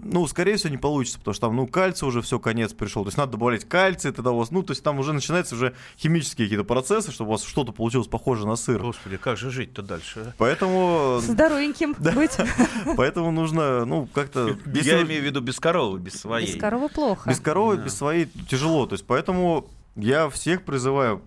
[0.02, 3.04] ну, скорее всего, не получится, потому что там, ну, кальций уже все, конец пришел.
[3.04, 5.74] То есть надо добавлять кальций, тогда у вас, ну, то есть там уже начинаются уже
[5.98, 8.80] химические какие-то процессы, чтобы у вас что-то получилось похоже на сыр.
[8.80, 10.20] Господи, как же жить-то дальше?
[10.28, 10.32] а?
[10.38, 12.36] Поэтому, Здоровеньким быть.
[12.96, 14.56] поэтому нужно, ну, как-то...
[14.66, 16.46] если Я имею в виду без коровы, без своей.
[16.52, 17.30] Без коровы плохо.
[17.30, 17.82] Без коровы, Да.
[17.84, 18.86] без своей тяжело.
[18.86, 21.22] То есть поэтому я всех призываю,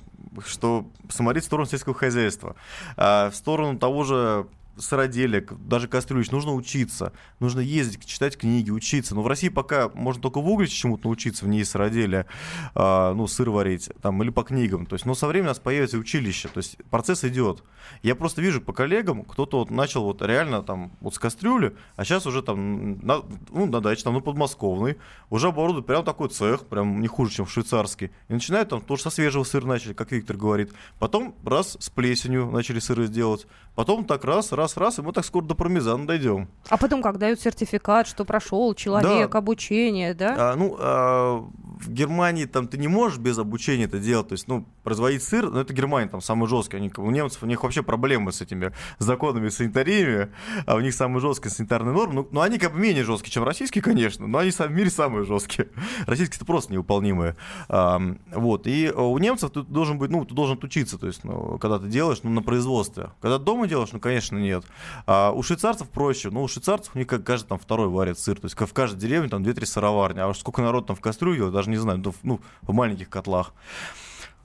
[0.46, 2.56] что смотреть в сторону сельского хозяйства,
[2.98, 7.14] а в сторону того же сыроделия, даже кастрюлич, нужно учиться.
[7.40, 9.16] Нужно ездить, читать книги, учиться.
[9.16, 12.26] Но в России пока можно только в Угличе чему-то научиться, вне сыроделия,
[12.74, 14.86] а, ну, сыр варить, там, или по книгам.
[14.86, 16.48] То есть, но со временем у нас появится училище.
[16.50, 17.64] То есть процесс идет.
[18.04, 22.04] Я просто вижу по коллегам, кто-то вот начал вот реально там вот с кастрюли, а
[22.04, 24.98] сейчас уже там на, ну, на даче, там, ну, подмосковный,
[25.30, 28.12] уже оборудуют прям такой цех, прям не хуже, чем в швейцарский.
[28.28, 30.72] И начинают там тоже со свежего сыра начали, как Виктор говорит.
[31.00, 33.48] Потом раз с плесенью начали сыры делать.
[33.76, 36.48] Потом так раз, раз, раз, и мы так скоро до пармезана дойдем.
[36.70, 39.38] А потом, как дают сертификат, что прошел человек, Да.
[39.38, 40.36] обучение, да?
[40.52, 44.30] А, ну, а, в Германии там ты не можешь без обучения это делать.
[44.30, 46.78] То есть, ну, производить сыр, ну, это Германия там самый жесткий.
[46.78, 50.30] Они, у немцев у них вообще проблемы с этими законами санитариями,
[50.66, 52.14] а у них самые жесткие санитарные нормы.
[52.16, 55.26] Ну, ну, они как бы менее жесткие, чем российские, конечно, но они в мире самые
[55.26, 55.70] жесткие.
[56.08, 57.36] Российские-то просто невыполнимые.
[57.70, 58.68] А, вот.
[58.68, 61.80] И а, у немцев ты должен быть, ну, ты должен учиться, то есть, ну, когда
[61.80, 63.12] ты делаешь, ну, на производстве.
[63.22, 64.66] Когда дома делаешь, ну, конечно, нет.
[65.06, 66.30] А у швейцарцев проще.
[66.30, 68.40] Ну, у швейцарцев у них как каждый там второй варит сыр.
[68.40, 70.20] То есть в каждой деревне там 2-3 сыроварни.
[70.20, 73.54] А уж сколько народ там в кастрюле делает, даже не знаю, ну, в- маленьких котлах.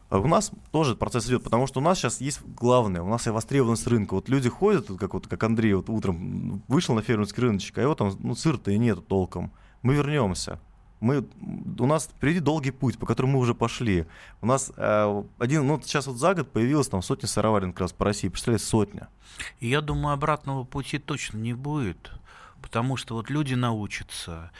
[0.08, 3.26] А У нас тоже процесс идет, потому что у нас сейчас есть главное, у нас
[3.28, 4.14] и востребованность рынка.
[4.14, 7.82] Вот люди ходят, вот как вот как Андрей вот утром вышел на фермерский рыночек, а
[7.82, 9.52] его там ну, сыр-то и нету толком.
[9.82, 10.58] Мы вернемся.
[10.98, 11.26] Мы,
[11.78, 14.06] у нас впереди долгий путь, по которому мы уже пошли.
[14.42, 17.92] У нас э, один, ну сейчас вот за год появилось там сотни сыроварен как раз
[17.92, 19.08] по России, представляете, сотня.
[19.60, 22.10] Я думаю, обратного пути точно не будет.
[22.60, 24.50] Потому что вот люди научатся,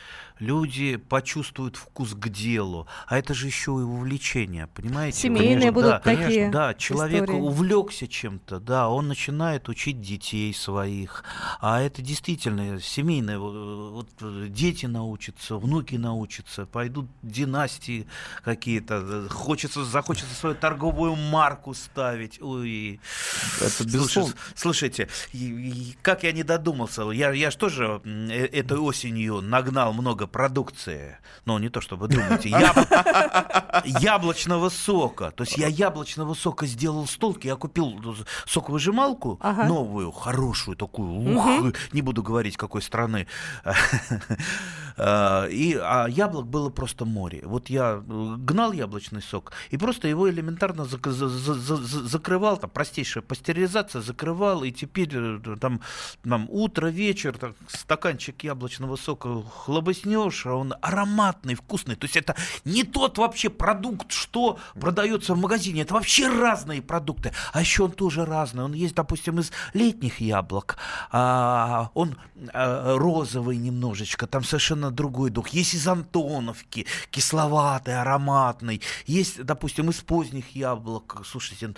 [0.40, 5.18] люди почувствуют вкус к делу, а это же еще и увлечение, понимаете?
[5.18, 7.40] Семейные Конечно, будут да, такие конечно, да, человек истории.
[7.40, 11.24] увлекся чем-то, да, он начинает учить детей своих,
[11.60, 14.08] а это действительно семейное, вот,
[14.48, 18.06] дети научатся, внуки научатся, пойдут династии
[18.44, 22.98] какие-то, хочется, захочется свою торговую марку ставить, ой,
[23.60, 24.34] Это безусловно.
[24.54, 30.26] слушайте, и как я не додумался, я, я же тоже э- этой осенью нагнал много
[30.30, 37.06] продукции, ну не то чтобы думаете, яб- яблочного сока, то есть я яблочного сока сделал
[37.06, 38.16] столки, я купил
[38.46, 39.64] соковыжималку Ага.
[39.64, 43.26] новую, хорошую такую, ух, не буду говорить какой страны,
[45.02, 47.40] А, и а яблок было просто море.
[47.44, 52.06] Вот я э, гнал яблочный сок и просто его элементарно зак- за- за- за- за-
[52.08, 55.80] закрывал, там простейшая пастеризация, закрывал, и теперь э, там,
[56.22, 61.96] там утро, вечер, так, стаканчик яблочного сока хлобыснешь, а он ароматный, вкусный.
[61.96, 67.32] То есть это не тот вообще продукт, что продается в магазине, это вообще разные продукты.
[67.52, 68.64] А еще он тоже разный.
[68.64, 70.76] Он есть, допустим, из летних яблок,
[71.10, 72.16] а, он
[72.52, 75.48] а, розовый немножечко, там совершенно другой дух.
[75.48, 78.82] Есть из Антоновки, кисловатый, ароматный.
[79.06, 81.22] Есть, допустим, из поздних яблок.
[81.24, 81.74] Слушайте,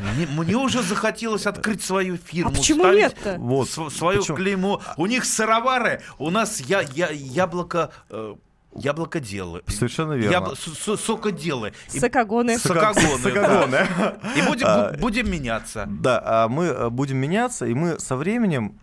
[0.00, 2.50] мне, мне уже захотелось открыть свою фирму.
[2.50, 3.36] А почему нет-то?
[3.38, 3.68] Вот.
[3.68, 4.36] св- свое Почему?
[4.36, 4.82] клеймо.
[4.96, 7.73] У них сыровары, у нас я, я, яблоко...
[8.10, 8.34] э,
[8.76, 9.62] Яблоко делы.
[9.68, 10.54] Совершенно верно.
[10.56, 11.72] Сокоделы.
[11.92, 12.58] И- Сокогоны.
[12.58, 13.18] Сокогоны.
[13.22, 13.70] Сокогоны.
[13.70, 14.16] да.
[14.36, 15.86] И будем, А, бу- будем меняться.
[15.88, 18.74] Да, а мы э, будем меняться, и мы со временем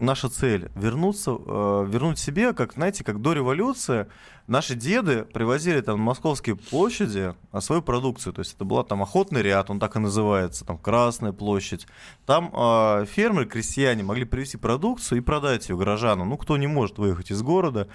[0.00, 4.06] наша цель вернуться, э, вернуть себе, как знаете, как до революции
[4.48, 8.32] наши деды привозили там на московские площади а, свою продукцию.
[8.32, 11.86] То есть это была там охотный ряд, он так и называется, там Красная площадь.
[12.26, 16.30] Там э, фермеры, крестьяне могли привезти продукцию и продать ее горожанам.
[16.30, 17.88] Ну, кто не может выехать из города.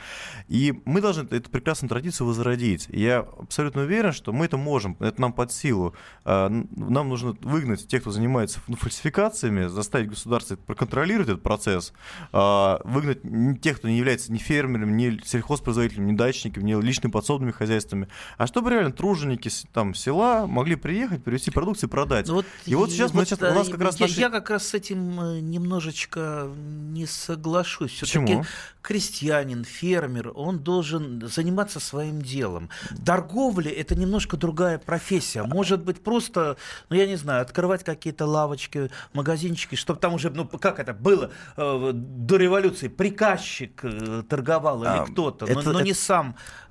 [0.48, 2.88] И мы должны эту прекрасную традицию возродить.
[2.90, 5.96] Я абсолютно уверен, что мы это можем, это нам под силу.
[6.24, 11.94] Э, Нам нужно выгнать тех, кто занимается ну, фальсификациями, заставить государство проконтролировать этот процесс,
[12.32, 17.52] э, выгнать тех, кто не является ни фермерами, ни сельхозпроизводителями, ни дачниками, ни личными подсобными
[17.52, 22.28] хозяйствами, а чтобы реально труженики там села могли приехать, привезти продукцию и продать.
[22.28, 24.50] Ну Вот, И вот сейчас мы сейчас- у нас как раз я, наши- я как
[24.50, 26.50] раз с этим э, немножечко
[26.92, 27.92] не соглашусь.
[27.92, 28.46] Все-таки Почему?
[28.82, 32.70] крестьянин, фермер, он должен заниматься своим делом.
[33.06, 35.44] Торговля это немножко другая профессия.
[35.44, 36.58] Может быть, просто,
[36.90, 41.32] ну я не знаю, открывать какие-то лавочки, магазинчики, чтобы там уже, ну как это было
[41.58, 46.00] э, до революции, приказчик э, торговал или А, кто-то, это- но, но не это-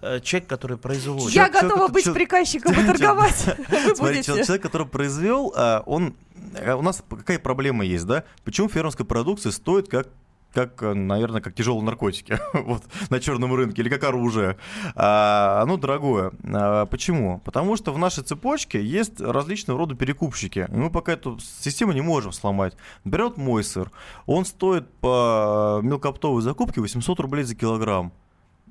[0.01, 1.31] э, человек, который производит.
[1.31, 3.57] Я Человек, готова это быть чё- приказчиком и торговать.
[3.95, 5.53] Смотри, человек, который произвел,
[5.87, 6.15] он
[6.61, 8.25] а, у нас какая проблема есть, да?
[8.45, 10.09] Почему фермерская продукция стоит как
[10.53, 14.59] как, э, наверное, как тяжелые наркотики вот, на черном рынке или как оружие.
[14.95, 16.33] А, оно дорогое.
[16.45, 17.41] А, почему?
[17.41, 20.69] Потому что в нашей цепочке есть различного рода перекупщики.
[20.71, 22.77] И мы пока эту систему не можем сломать.
[23.05, 23.91] Вот мой сыр.
[24.27, 28.13] Он стоит по мелкооптовой закупке 800 рублей за килограмм.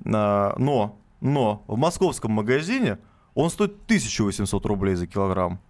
[0.04, 2.98] А, но, но в московском магазине
[3.34, 5.60] он стоит 1800 рублей за килограмм.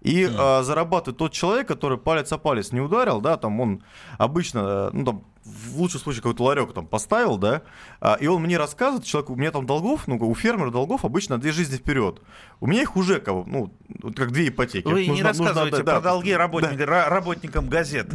[0.00, 3.82] И э, зарабатывает тот человек, который палец о палец не ударил, да, там он
[4.16, 7.62] обычно, э, ну там в лучшем случае какой-то ларек там поставил, да,
[8.00, 11.38] а, и он мне рассказывает, человек, у меня там долгов, ну, у фермера долгов обычно
[11.38, 12.20] две жизни вперед.
[12.60, 13.72] У меня их уже, как, ну,
[14.14, 14.84] как две ипотеки.
[14.86, 16.10] Вы Нужно- не нужно рассказывайте отдать, про да.
[16.10, 18.12] долги работника- ра- работникам газет.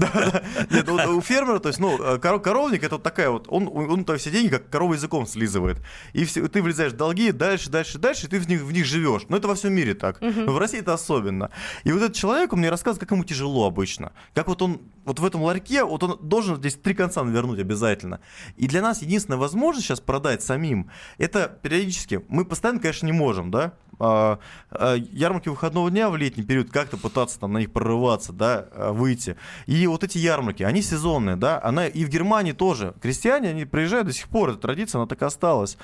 [0.69, 3.67] Нет, у, у фермера, то есть, ну, э, коро- коровник это вот такая вот, он,
[3.73, 5.77] он, то все деньги как корова языком слизывает.
[6.13, 8.85] И все, ты влезаешь в долги дальше, дальше, дальше, и ты в них, в них
[8.85, 9.23] живешь.
[9.29, 10.21] Но это во всем мире так.
[10.21, 11.49] Но в России это особенно.
[11.83, 14.11] И вот этот человек, он мне рассказывает, как ему тяжело обычно.
[14.35, 18.19] Как вот он, вот в этом ларьке, вот он должен здесь три конца навернуть обязательно.
[18.58, 23.51] И для нас единственная возможность сейчас продать самим, это периодически, мы постоянно, конечно, не можем,
[23.51, 24.39] да, а,
[24.71, 28.91] а, ярмарки выходного дня в летний период как-то пытаться там на них прорываться, да, а,
[28.91, 29.38] выйти.
[29.67, 32.93] И вот эти ярмарки, они сезонные, да, она и в Германии тоже.
[33.01, 35.78] Крестьяне, они приезжают до сих пор, эта традиция, она так и осталась.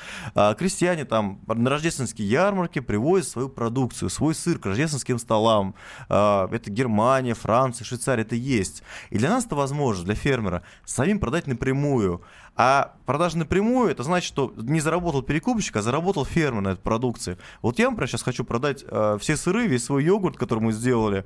[0.57, 5.75] Крестьяне там на рождественские ярмарки привозят свою продукцию, свой сыр к рождественским столам.
[6.09, 8.83] Это Германия, Франция, Швейцария, это есть.
[9.09, 12.21] И для нас это возможно, для фермера, самим продать напрямую.
[12.55, 17.37] А продажа напрямую, это значит, что не заработал перекупщик, а заработал фермер на этой продукции.
[17.61, 21.25] Вот я, например, сейчас хочу продать э, все сыры, весь свой йогурт, который мы сделали,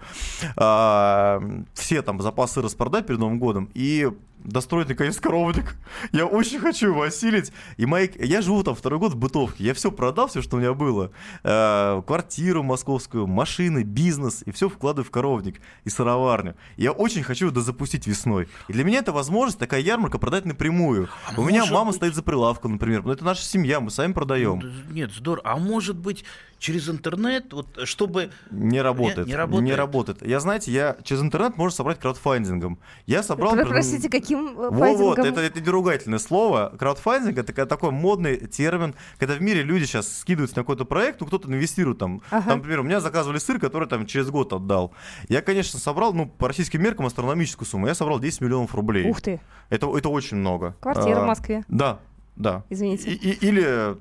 [0.56, 1.42] а,
[1.74, 4.12] все там запасы распродать перед Новым годом и
[4.46, 5.76] достроить наконец коровник.
[6.12, 7.52] Я очень хочу его осилить.
[7.78, 8.08] И мои...
[8.20, 9.64] я живу там второй год в бытовке.
[9.64, 11.12] Я все продал, все, что у меня было.
[11.44, 14.44] Э, квартиру московскую, машины, бизнес.
[14.46, 16.56] И все вкладываю в коровник и сыроварню.
[16.78, 18.48] Я очень хочу это запустить весной.
[18.68, 21.10] И для меня это возможность, такая ярмарка, продать напрямую.
[21.38, 23.04] У меня мама быть- стоит за прилавком, например.
[23.04, 24.60] Но это наша семья, мы сами продаем.
[24.60, 25.41] Ну, Нет, здорово.
[25.45, 26.25] А может быть,
[26.60, 28.32] через интернет, вот, чтобы...
[28.49, 29.28] Не работает.
[29.28, 29.65] Не- не работает?
[29.65, 30.25] Не работает.
[30.25, 32.80] Я, знаете, я через интернет можно собрать краудфандингом.
[33.06, 33.56] Я собрал...
[33.56, 35.25] Вы, простите, каким э, Вот, вот, файтингом?
[35.25, 36.73] это, это не ругательное слово.
[36.78, 41.28] Краудфандинг это такой модный термин, когда в мире люди сейчас скидываются на какой-то проект, ну
[41.28, 42.21] кто-то инвестирует там.
[42.32, 42.49] Ага.
[42.49, 44.93] Там, например, у меня заказывали сыр, который там через год отдал.
[45.30, 47.88] Я, конечно, собрал, ну, по российским меркам астрономическую сумму.
[47.88, 49.08] Я собрал 10 миллионов рублей.
[49.10, 50.75] Ух ты, Это, это очень много.
[51.06, 52.00] Квартира А, в Москве, Да,
[52.36, 52.62] да.
[52.70, 53.10] извините.
[53.10, 53.96] И- и- или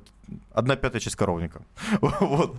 [0.52, 1.62] одна пятая часть коровника.
[2.00, 2.56] вот.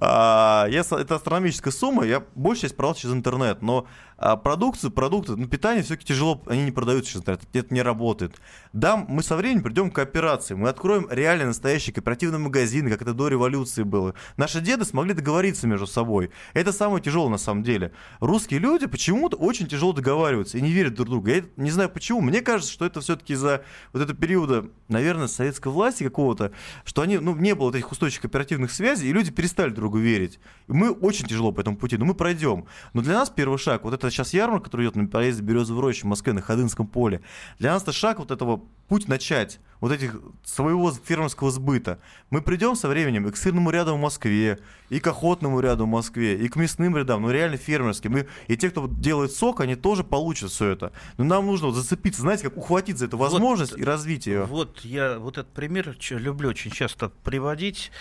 [0.00, 5.36] А, я, это астрономическая сумма, я большую часть продал через интернет, но а, продукцию, продукты,
[5.36, 8.34] ну, питание все-таки тяжело, они не продаются через интернет, это не работает.
[8.72, 13.14] Да, мы со временем придем к кооперации, мы откроем реально настоящие кооперативные магазины, как это
[13.14, 14.14] до революции было.
[14.36, 16.30] Наши деды смогли договориться между собой.
[16.52, 17.92] Это самое тяжелое на самом деле.
[18.20, 21.28] Русские люди почему-то очень тяжело договариваются и не верят друг другу.
[21.28, 22.20] Я не знаю почему.
[22.20, 26.52] Мне кажется, что это все-таки из-за вот этого периода, наверное, советской власти какого-то,
[26.84, 29.98] что они, ну, не было вот этих устойчивых кооперативных связей, и люди перестали друг другу
[29.98, 30.38] верить.
[30.68, 32.66] И мы очень тяжело по этому пути, но мы пройдем.
[32.92, 36.02] Но для нас первый шаг, вот это сейчас ярмарка, который идет на поезде Березовой рощи
[36.02, 37.22] в Москве на Ходынском поле,
[37.58, 41.98] для нас это шаг вот этого путь начать, вот этих своего фермерского сбыта.
[42.30, 45.88] Мы придем со временем и к сырному ряду в Москве, и к охотному ряду в
[45.88, 48.18] Москве, и к мясным рядам, ну реально фермерским.
[48.18, 50.92] И, и те, кто вот делает сок, они тоже получат все это.
[51.16, 54.44] Но нам нужно вот зацепиться, знаете, как ухватить за эту Вот, возможность и развить ее.
[54.44, 57.92] Вот я вот этот пример люблю очень часто приводить.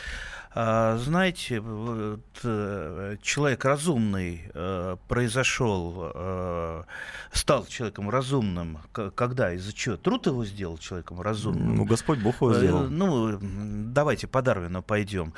[0.59, 6.83] А, Знаете, вот, э, человек разумный э, произошел, э,
[7.31, 8.79] стал человеком разумным,
[9.13, 9.97] когда, из-за чего?
[9.97, 11.75] Труд его сделал человеком разумным.
[11.75, 12.87] Ну, Господь Бог его сделал.
[12.89, 13.37] Ну,
[13.93, 15.31] давайте по Дарвину пойдем.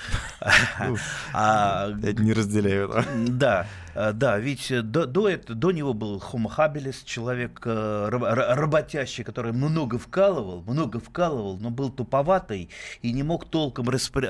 [0.87, 0.95] Ну,
[1.33, 3.05] А, Я не разделяю это.
[3.27, 3.67] Да,
[4.13, 9.97] да, ведь до, до, до него был Homo habilis, человек раб- ра- работящий, который много
[9.97, 12.69] вкалывал, много вкалывал, но был туповатый
[13.01, 14.25] и не мог толком распор-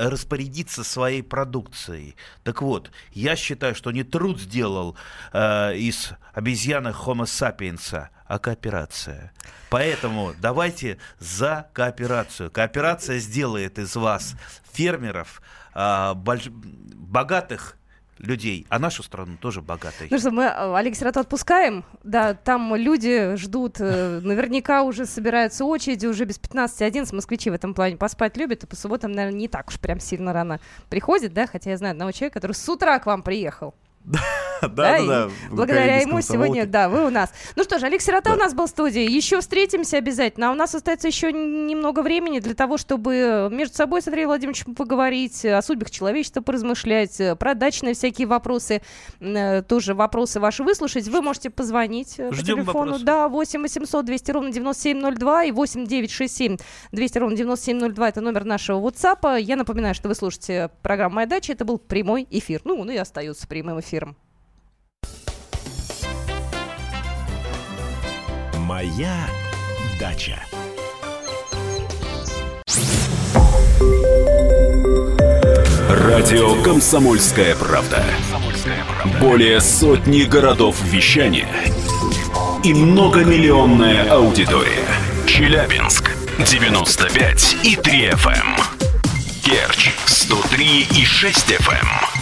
[0.79, 2.15] распорядиться своей продукцией.
[2.43, 4.95] Так вот, я считаю, что не труд сделал
[5.33, 9.31] э, из обезьяны Homo sapiens, а кооперация.
[9.69, 12.51] Поэтому давайте за кооперацию.
[12.51, 14.35] Кооперация сделает из вас
[14.73, 15.41] фермеров,
[15.73, 17.75] больш- богатых
[18.19, 20.07] людей, а нашу страну тоже богатой.
[20.11, 21.83] Ну что, мы э, Олег Сироту отпускаем.
[22.03, 27.15] Да, там люди ждут, э, наверняка уже собираются очереди, уже без 15-11.
[27.15, 30.33] Москвичи в этом плане поспать любят, и по субботам, наверное, не так уж прям сильно
[30.33, 33.73] рано приходят, да, хотя я знаю одного человека, который с утра к вам приехал.
[34.09, 34.19] Да,
[34.61, 35.29] Да, да.
[35.51, 37.31] Благодаря ему сегодня, да, вы у нас.
[37.55, 39.09] Ну что ж, Олег Сирота у нас был в студии.
[39.09, 40.49] Еще встретимся обязательно.
[40.49, 44.75] А у нас остается еще немного времени для того, чтобы между собой с Андреем Владимировичем
[44.75, 48.81] поговорить, о судьбах человечества поразмышлять, про дачные всякие вопросы,
[49.19, 51.07] э, тоже вопросы ваши выслушать.
[51.07, 52.99] Вы можете позвонить э, по телефону.
[52.99, 56.57] Да, 8 800 200 ровно 9702 и 8 967
[56.91, 59.39] 200 ровно 9702 это номер нашего WhatsApp.
[59.41, 61.53] Я напоминаю, что вы слушаете программу «Моя дача».
[61.53, 62.61] Это был прямой эфир.
[62.65, 63.98] Ну, он и остается прямым эфиром.
[68.57, 69.27] Моя
[69.99, 70.39] дача.
[75.89, 78.03] Радио «Комсомольская правда».
[79.19, 81.47] Более сотни городов вещания
[82.63, 84.85] и многомиллионная аудитория.
[85.25, 88.61] Челябинск 95 и 3 FM.
[89.43, 92.18] Керчь 103 и 6 FM.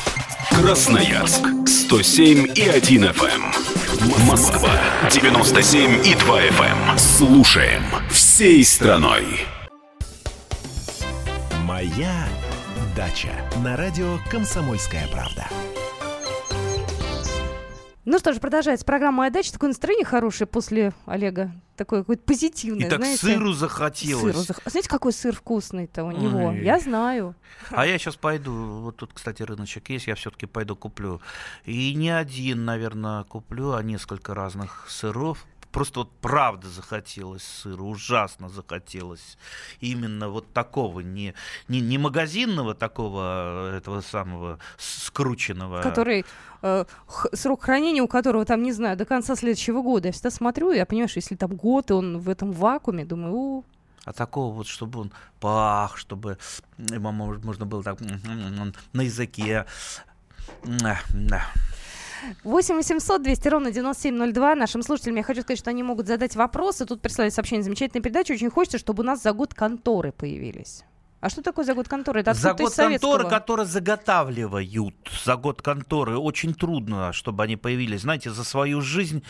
[0.58, 4.26] Красноярск 107 и 1 FM.
[4.26, 4.72] Москва
[5.12, 6.97] 97 и 2 FM.
[6.97, 9.24] Слушаем всей страной.
[11.64, 12.28] Моя
[12.95, 13.30] дача
[13.64, 15.47] на радио Комсомольская правда.
[18.10, 19.51] Ну что ж, продолжается программа «Моя дача».
[19.51, 21.51] Такое настроение хорошее после Олега.
[21.76, 23.18] Такое какое-то позитивное, И так знаете.
[23.18, 24.34] сыру захотелось.
[24.34, 26.45] Сыру зах- Знаете, какой сыр вкусный-то у него?
[26.45, 26.64] Ой.
[26.64, 27.36] Я знаю.
[27.70, 31.20] А я сейчас пойду, вот тут, кстати, рыночек есть, я все-таки пойду куплю.
[31.66, 35.45] И не один, наверное, куплю, а несколько разных сыров.
[35.72, 39.38] Просто вот правда захотелось сыра, ужасно захотелось.
[39.80, 41.34] Именно вот такого, не,
[41.68, 45.82] не, не магазинного такого, э, этого самого скрученного.
[45.82, 46.26] Который
[46.61, 46.86] э,
[47.34, 50.07] срок хранения у которого там, не знаю, до конца следующего года.
[50.07, 53.34] Я всегда смотрю, я понимаю, что если там год, и он в этом вакууме, думаю,
[53.34, 53.65] у,
[54.05, 56.38] А такого вот, чтобы он пах, чтобы
[56.78, 57.99] его мож- можно было так
[58.93, 59.65] на языке.
[60.63, 61.45] Да.
[62.43, 64.55] 8 800 200 ровно 9702.
[64.55, 66.86] Нашим слушателям я хочу сказать, что они могут задать вопросы.
[66.86, 67.63] Тут прислали сообщение.
[67.63, 68.34] Замечательная передача.
[68.34, 70.84] Очень хочется, чтобы у нас за год конторы появились.
[71.20, 72.20] А что такое за год конторы?
[72.20, 74.95] Это За год конторы, которые заготавливают,
[75.26, 78.01] за год конторы очень трудно, чтобы они появились.
[78.01, 79.24] Знаете, за свою жизнь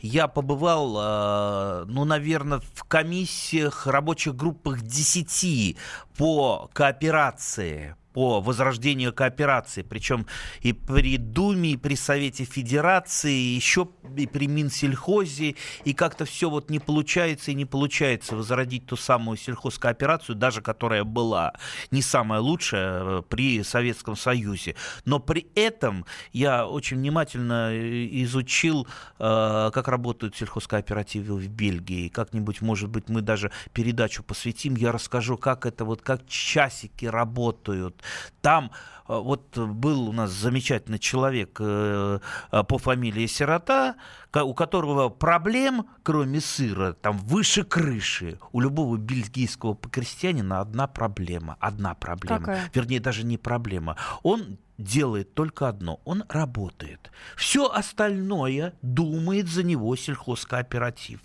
[0.00, 5.76] я побывал, э, ну, наверное, в комиссиях, рабочих группах 10
[6.16, 10.26] по кооперации, по возрождению кооперации, причем
[10.60, 16.50] и при Думе, и при Совете Федерации, и еще и при Минсельхозе, и как-то все
[16.50, 21.52] вот не получается и не получается возродить ту самую сельхозкооперацию, даже которая была
[21.90, 24.74] не самая лучшая э, при Советском Союзе.
[25.04, 28.86] Но при этом я очень внимательно э, изучил,
[29.18, 32.08] э, как работают сельхозкооперативы в Бельгии.
[32.08, 38.01] Как-нибудь, может быть, мы даже передачу посвятим, я расскажу, как это вот, как часики работают.
[38.40, 38.70] Там
[39.08, 42.18] э, вот был у нас замечательный человек э,
[42.50, 43.96] э, по фамилии Сирота,
[44.34, 48.38] у которого проблем, кроме сыра, там выше крыши.
[48.52, 51.56] У любого бельгийского крестьянина одна проблема.
[51.60, 52.38] Одна проблема.
[52.38, 52.70] Какая?
[52.74, 53.96] Вернее, даже не проблема.
[54.22, 56.00] Он делает только одно.
[56.04, 57.10] Он работает.
[57.36, 61.20] Все остальное думает за него сельхозкооператив.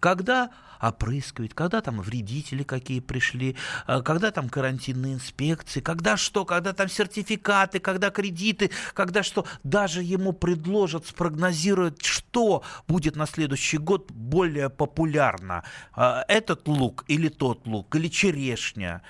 [0.00, 0.50] Когда
[0.82, 3.56] опрыскивает, когда там вредители какие пришли,
[3.86, 9.46] э, когда там карантинные инспекции, когда что, когда там сертификаты, когда кредиты, когда что.
[9.62, 15.62] Даже ему предложат, спрогнозируют, что будет на следующий год более популярно.
[15.96, 19.02] Э, Этот лук или тот лук, или черешня.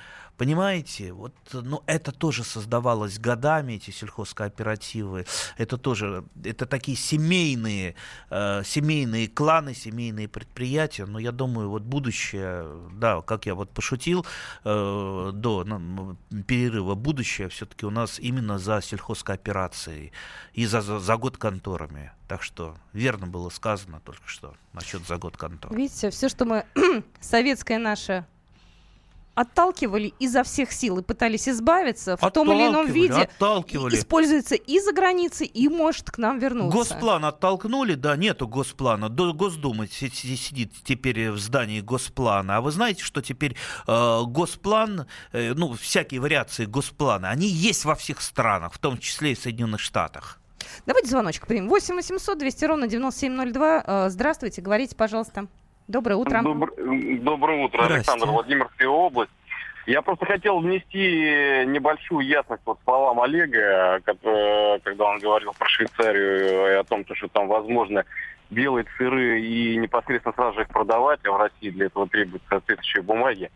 [0.43, 5.24] Понимаете, вот, ну, это тоже создавалось годами, эти сельхозкооперативы.
[5.57, 7.95] Это тоже, это такие семейные,
[8.28, 11.07] э, семейные кланы, семейные предприятия.
[11.07, 14.26] Но я думаю, вот будущее, да, как я вот пошутил
[14.64, 16.16] э, до ну,
[16.49, 20.11] перерыва, будущее все-таки у нас именно за сельхозкооперацией
[20.55, 22.11] и за, за, за год конторами.
[22.26, 25.72] Так что верно было сказано только что насчет за год контор.
[25.72, 26.66] Видите, все, что мы
[27.20, 28.26] советское наше
[29.35, 33.97] отталкивали изо всех сил и пытались избавиться в том или ином виде, Отталкивали.
[33.97, 36.76] используется и за границей, и может к нам вернуться.
[36.76, 39.09] Госплан оттолкнули, да, нету госплана.
[39.09, 42.57] До Госдумы си- си- сидит теперь в здании Госплана.
[42.57, 43.57] А вы знаете, что теперь
[43.87, 49.33] э, Госплан, э, ну, всякие вариации Госплана, они есть во всех странах, в том числе
[49.33, 50.39] и в Соединенных Штатах.
[50.87, 51.68] Давайте звоночек примем.
[51.68, 53.85] 8 800 200 ровно 9702.
[53.87, 55.47] Э, Здравствуйте, говорите, пожалуйста.
[55.89, 56.43] Доброе утро.
[56.43, 56.72] Добр-
[57.20, 57.95] Доброе утро, Здрасте.
[57.95, 59.30] Александр, Владимирская область.
[59.87, 66.72] Я просто хотел внести небольшую ясность вот словам Олега, который- когда он говорил про Швейцарию
[66.72, 68.05] и о том, что там возможно
[68.51, 73.03] делать сыры и непосредственно сразу же их продавать, а в России для этого требуются соответствующие
[73.03, 73.51] бумаги.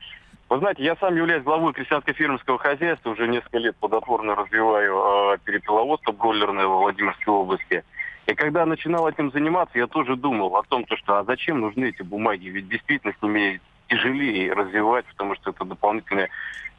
[0.48, 6.12] Вы знаете, я сам являюсь главой крестьянско-фермерского хозяйства, уже несколько лет плодотворно развиваю э, перепеловодство
[6.12, 7.84] бройлерное во Владимирской области.
[8.26, 11.86] И когда начинал этим заниматься, я тоже думал о том, то, что а зачем нужны
[11.86, 12.48] эти бумаги?
[12.48, 16.28] Ведь действительно с ними тяжелее развивать, потому что это дополнительный э,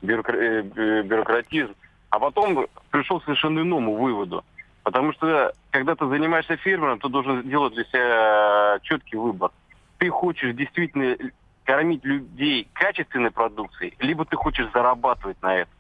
[0.01, 1.73] бю- бюрократизм.
[2.09, 4.43] А потом пришел к совершенно иному выводу.
[4.83, 9.51] Потому что, когда ты занимаешься фермером, ты должен сделать для себя четкий выбор.
[9.97, 11.17] Ты хочешь действительно
[11.63, 15.73] кормить людей качественной продукцией, либо ты хочешь зарабатывать на этом.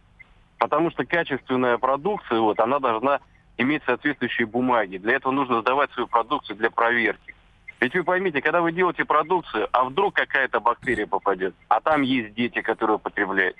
[0.57, 3.19] Потому что качественная продукция, вот, она должна
[3.57, 4.97] иметь соответствующие бумаги.
[4.97, 7.35] Для этого нужно сдавать свою продукцию для проверки.
[7.79, 12.33] Ведь вы поймите, когда вы делаете продукцию, а вдруг какая-то бактерия попадет, а там есть
[12.33, 13.55] дети, которые употребляют.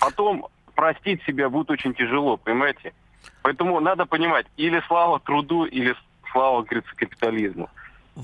[0.00, 2.92] Потом простить себя будет очень тяжело, понимаете?
[3.42, 5.94] Поэтому надо понимать, или слава труду, или
[6.32, 7.68] слава, как говорится, капитализму.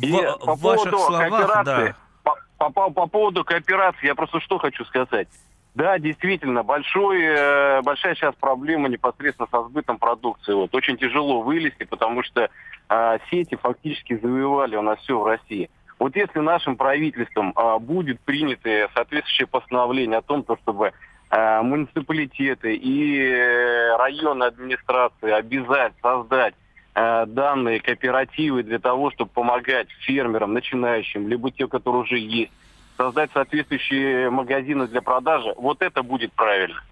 [0.00, 2.34] И В, по в ваших поводу словах, кооперации, да.
[2.58, 5.28] по- по- по поводу кооперации, я просто что хочу сказать.
[5.74, 10.52] Да, действительно, большой, э, большая сейчас проблема непосредственно со сбытом продукции.
[10.52, 12.48] Вот, очень тяжело вылезти, потому что
[12.88, 15.68] э, сети фактически завоевали у нас все в России.
[15.98, 20.92] Вот если нашим правительством э, будет принято соответствующее постановление о том, то, чтобы
[21.30, 26.54] э, муниципалитеты и э, районные администрации обязать создать
[26.94, 32.52] э, данные кооперативы для того, чтобы помогать фермерам, начинающим, либо те, которые уже есть,
[32.96, 36.82] создать соответствующие магазины для продажи, вот это будет правильно.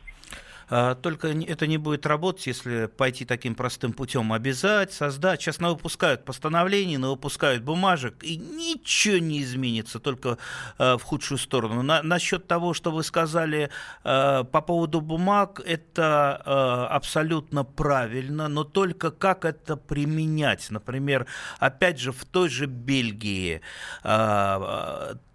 [0.69, 4.33] А, Только это не будет работать, если пойти таким простым путем.
[4.33, 5.41] Обязать, создать.
[5.41, 10.39] Сейчас выпускают постановлений, выпускают бумажек, и ничего не изменится, только
[10.79, 11.83] э, в худшую сторону.
[11.83, 13.71] На, насчет того, что вы сказали
[14.05, 20.71] э, по поводу бумаг, это абсолютно правильно, но только как это применять?
[20.71, 21.27] Например,
[21.59, 23.61] опять же, в той же Бельгии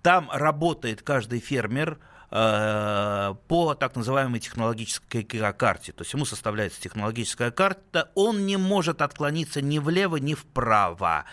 [0.07, 1.99] там работает каждый фермер,
[2.29, 5.93] по так называемой технологической карте.
[5.93, 11.25] То есть ему составляется технологическая карта, он не может отклониться ни влево, ни вправо.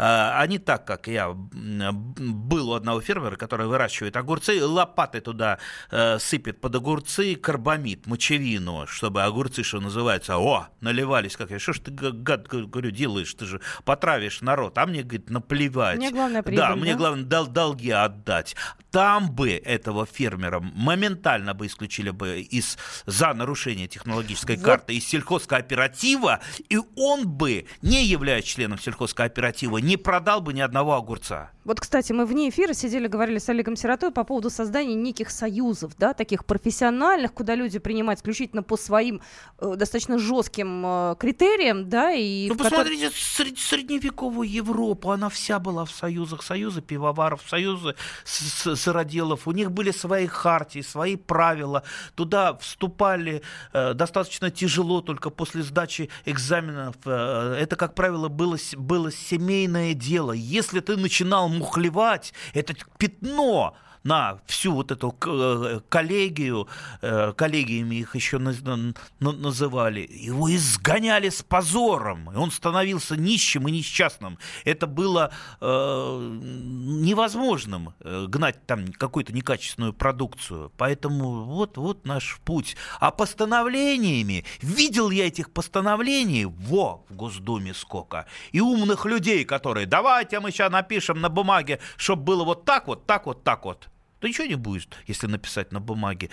[0.00, 5.58] Э, Они так, как я был у одного фермера, который выращивает огурцы, лопатой туда
[5.90, 11.72] э, сыпет под огурцы карбамид, мочевину, чтобы огурцы, что называется, о, наливались, как я, что
[11.74, 15.98] ж ты, гад, говорю, делаешь, ты же потравишь народ, а мне, говорит, наплевать.
[15.98, 16.98] Мне главное Да, прибыль, мне да?
[16.98, 18.56] главное дол- долги отдать.
[18.90, 22.76] Там бы этого фермера моментально бы исключили бы из
[23.06, 24.64] за нарушение технологической Вот.
[24.64, 30.94] карты из сельхозкооператива, и он бы, не являясь членом сельхозкооператива, не продал бы ни одного
[30.94, 31.50] огурца.
[31.64, 35.92] Вот, кстати, мы вне эфира сидели, говорили с Олегом Сиротой по поводу создания неких союзов,
[35.98, 39.20] да, таких профессиональных, куда люди принимают исключительно по своим
[39.58, 45.28] э, достаточно жестким э, критериям, да, и ну, в которых- посмотрите, сред- средневековую Европу, она
[45.28, 51.16] вся была в союзах, союзы пивоваров, союзы с- сыроделов, у них были свои хартии, свои
[51.16, 51.82] правила,
[52.14, 59.10] туда вступали э, достаточно тяжело, только после сдачи экзаменов, Э, это, как правило, было, было
[59.12, 66.68] семейное дело, если ты начинал мухлевать, это пятно на всю вот эту э, коллегию,
[67.02, 73.16] э, коллегиями их еще наз- на- на- называли, его изгоняли с позором, и он становился
[73.16, 74.38] нищим и несчастным.
[74.64, 80.72] Это было э, невозможным гнать там какую-то некачественную продукцию.
[80.76, 82.76] Поэтому вот, вот наш путь.
[83.00, 90.40] А постановлениями, видел я этих постановлений, во, в Госдуме сколько, и умных людей, которые, давайте
[90.40, 93.89] мы сейчас напишем на бумаге, чтобы было вот так вот, так вот, так вот.
[94.20, 96.30] Да ничего не будет, если написать на бумаге.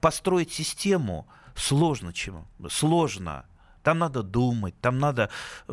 [0.00, 2.46] Построить систему сложно чем?
[2.68, 3.46] Сложно.
[3.82, 5.30] Там надо думать, там надо
[5.68, 5.72] э,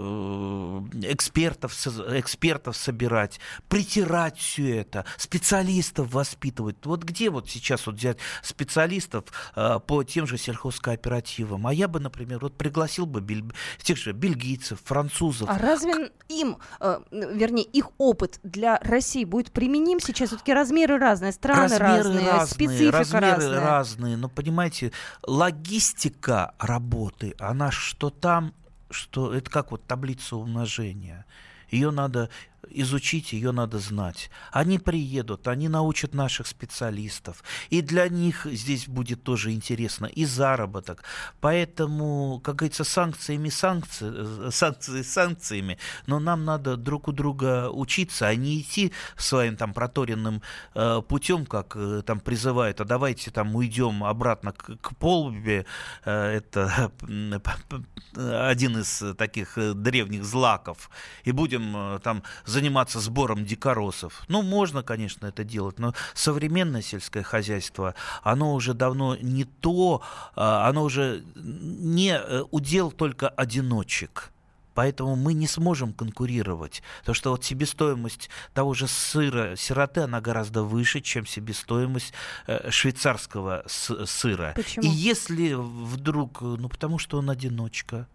[1.04, 6.78] экспертов, экспертов собирать, притирать все это, специалистов воспитывать.
[6.86, 11.68] Вот где вот сейчас вот взять специалистов э, по тем же сельхозкооперативам?
[11.68, 15.50] А я бы, например, вот пригласил бы бель- тех же бельгийцев, французов.
[15.50, 20.30] А разве им, э, вернее, их опыт для России будет применим сейчас?
[20.30, 23.60] Все-таки размеры разные, страны разные, специфика размеры разная.
[23.60, 24.18] разные.
[24.18, 24.92] Но понимаете,
[25.24, 28.54] логистика работы, она что там,
[28.90, 31.26] что это как вот таблица умножения.
[31.70, 32.30] Ее надо
[32.72, 34.30] изучить, ее надо знать.
[34.52, 37.44] Они приедут, они научат наших специалистов.
[37.70, 41.04] И для них здесь будет тоже интересно и заработок.
[41.42, 48.28] Поэтому, как говорится, санкциями санкции, э, санкции санкциями, но нам надо друг у друга учиться,
[48.28, 50.42] а не идти своим там проторенным
[50.76, 55.66] э, путем, как э, там призывают, а давайте там уйдем обратно к, к полбе.
[56.06, 57.84] Э, это п-
[58.16, 60.90] один из э, таких э, древних злаков.
[61.24, 62.24] И будем э, там
[62.60, 64.24] заниматься сбором дикоросов.
[64.28, 70.02] Ну, можно, конечно, это делать, но современное сельское хозяйство, оно уже давно не то,
[70.36, 74.32] а, оно уже не э, удел только одиночек.
[74.74, 76.84] Поэтому мы не сможем конкурировать.
[77.00, 82.14] Потому что вот себестоимость того же сыра, сироты, она гораздо выше, чем себестоимость
[82.48, 84.54] э, швейцарского сыра.
[84.56, 84.86] Почему?
[84.86, 88.08] И если вдруг, ну потому что он одиночка,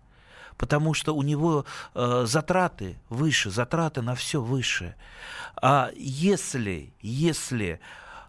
[0.57, 4.94] потому что у него э, затраты выше, затраты на все выше.
[5.61, 7.80] А если, если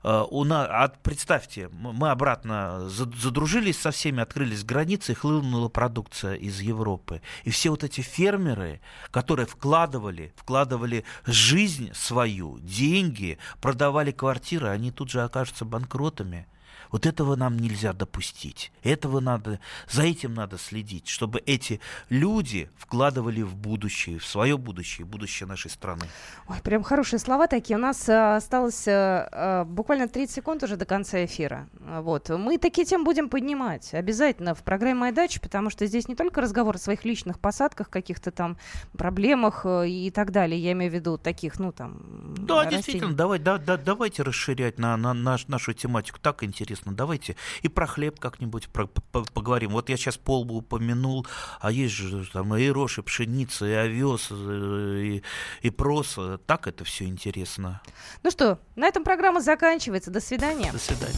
[0.03, 6.35] э, у нас, а представьте, мы обратно за- задружились со всеми, открылись границы, хлынула продукция
[6.35, 7.21] из Европы.
[7.43, 15.09] И все вот эти фермеры, которые вкладывали, вкладывали жизнь свою, деньги, продавали квартиры, они тут
[15.09, 16.47] же окажутся банкротами.
[16.95, 18.71] Вот этого нам нельзя допустить.
[18.81, 25.05] Этого надо, за этим надо следить, чтобы эти люди вкладывали в будущее, в свое будущее,
[25.05, 26.05] будущее нашей страны.
[26.47, 27.75] Ой, прям хорошие слова такие.
[27.75, 31.67] У нас а, осталось а, буквально 30 секунд уже до конца эфира.
[31.81, 32.29] Вот.
[32.29, 36.39] Мы такие темы будем поднимать обязательно в программе «Моя дача», потому что здесь не только
[36.39, 38.57] разговор о своих личных посадках, каких-то там
[38.97, 40.57] проблемах э, и так далее.
[40.57, 42.35] Я имею в виду таких, ну, там...
[42.37, 42.77] Да, растений.
[42.77, 46.19] действительно, давай, да, да, давайте расширять на, на наш, нашу тематику.
[46.21, 46.84] Так интересно.
[46.93, 49.71] Давайте и про хлеб как-нибудь про, по, поговорим.
[49.71, 51.25] Вот я сейчас полбу упомянул,
[51.59, 55.23] а есть же там и рожь, и пшеница, и овес, э, и,
[55.61, 56.39] и проса.
[56.45, 57.81] Так это все интересно.
[58.23, 60.11] Ну что, на этом программа заканчивается.
[60.11, 60.71] До свидания.
[60.71, 61.15] До свидания.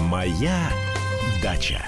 [0.00, 0.70] Моя
[1.42, 1.82] дача.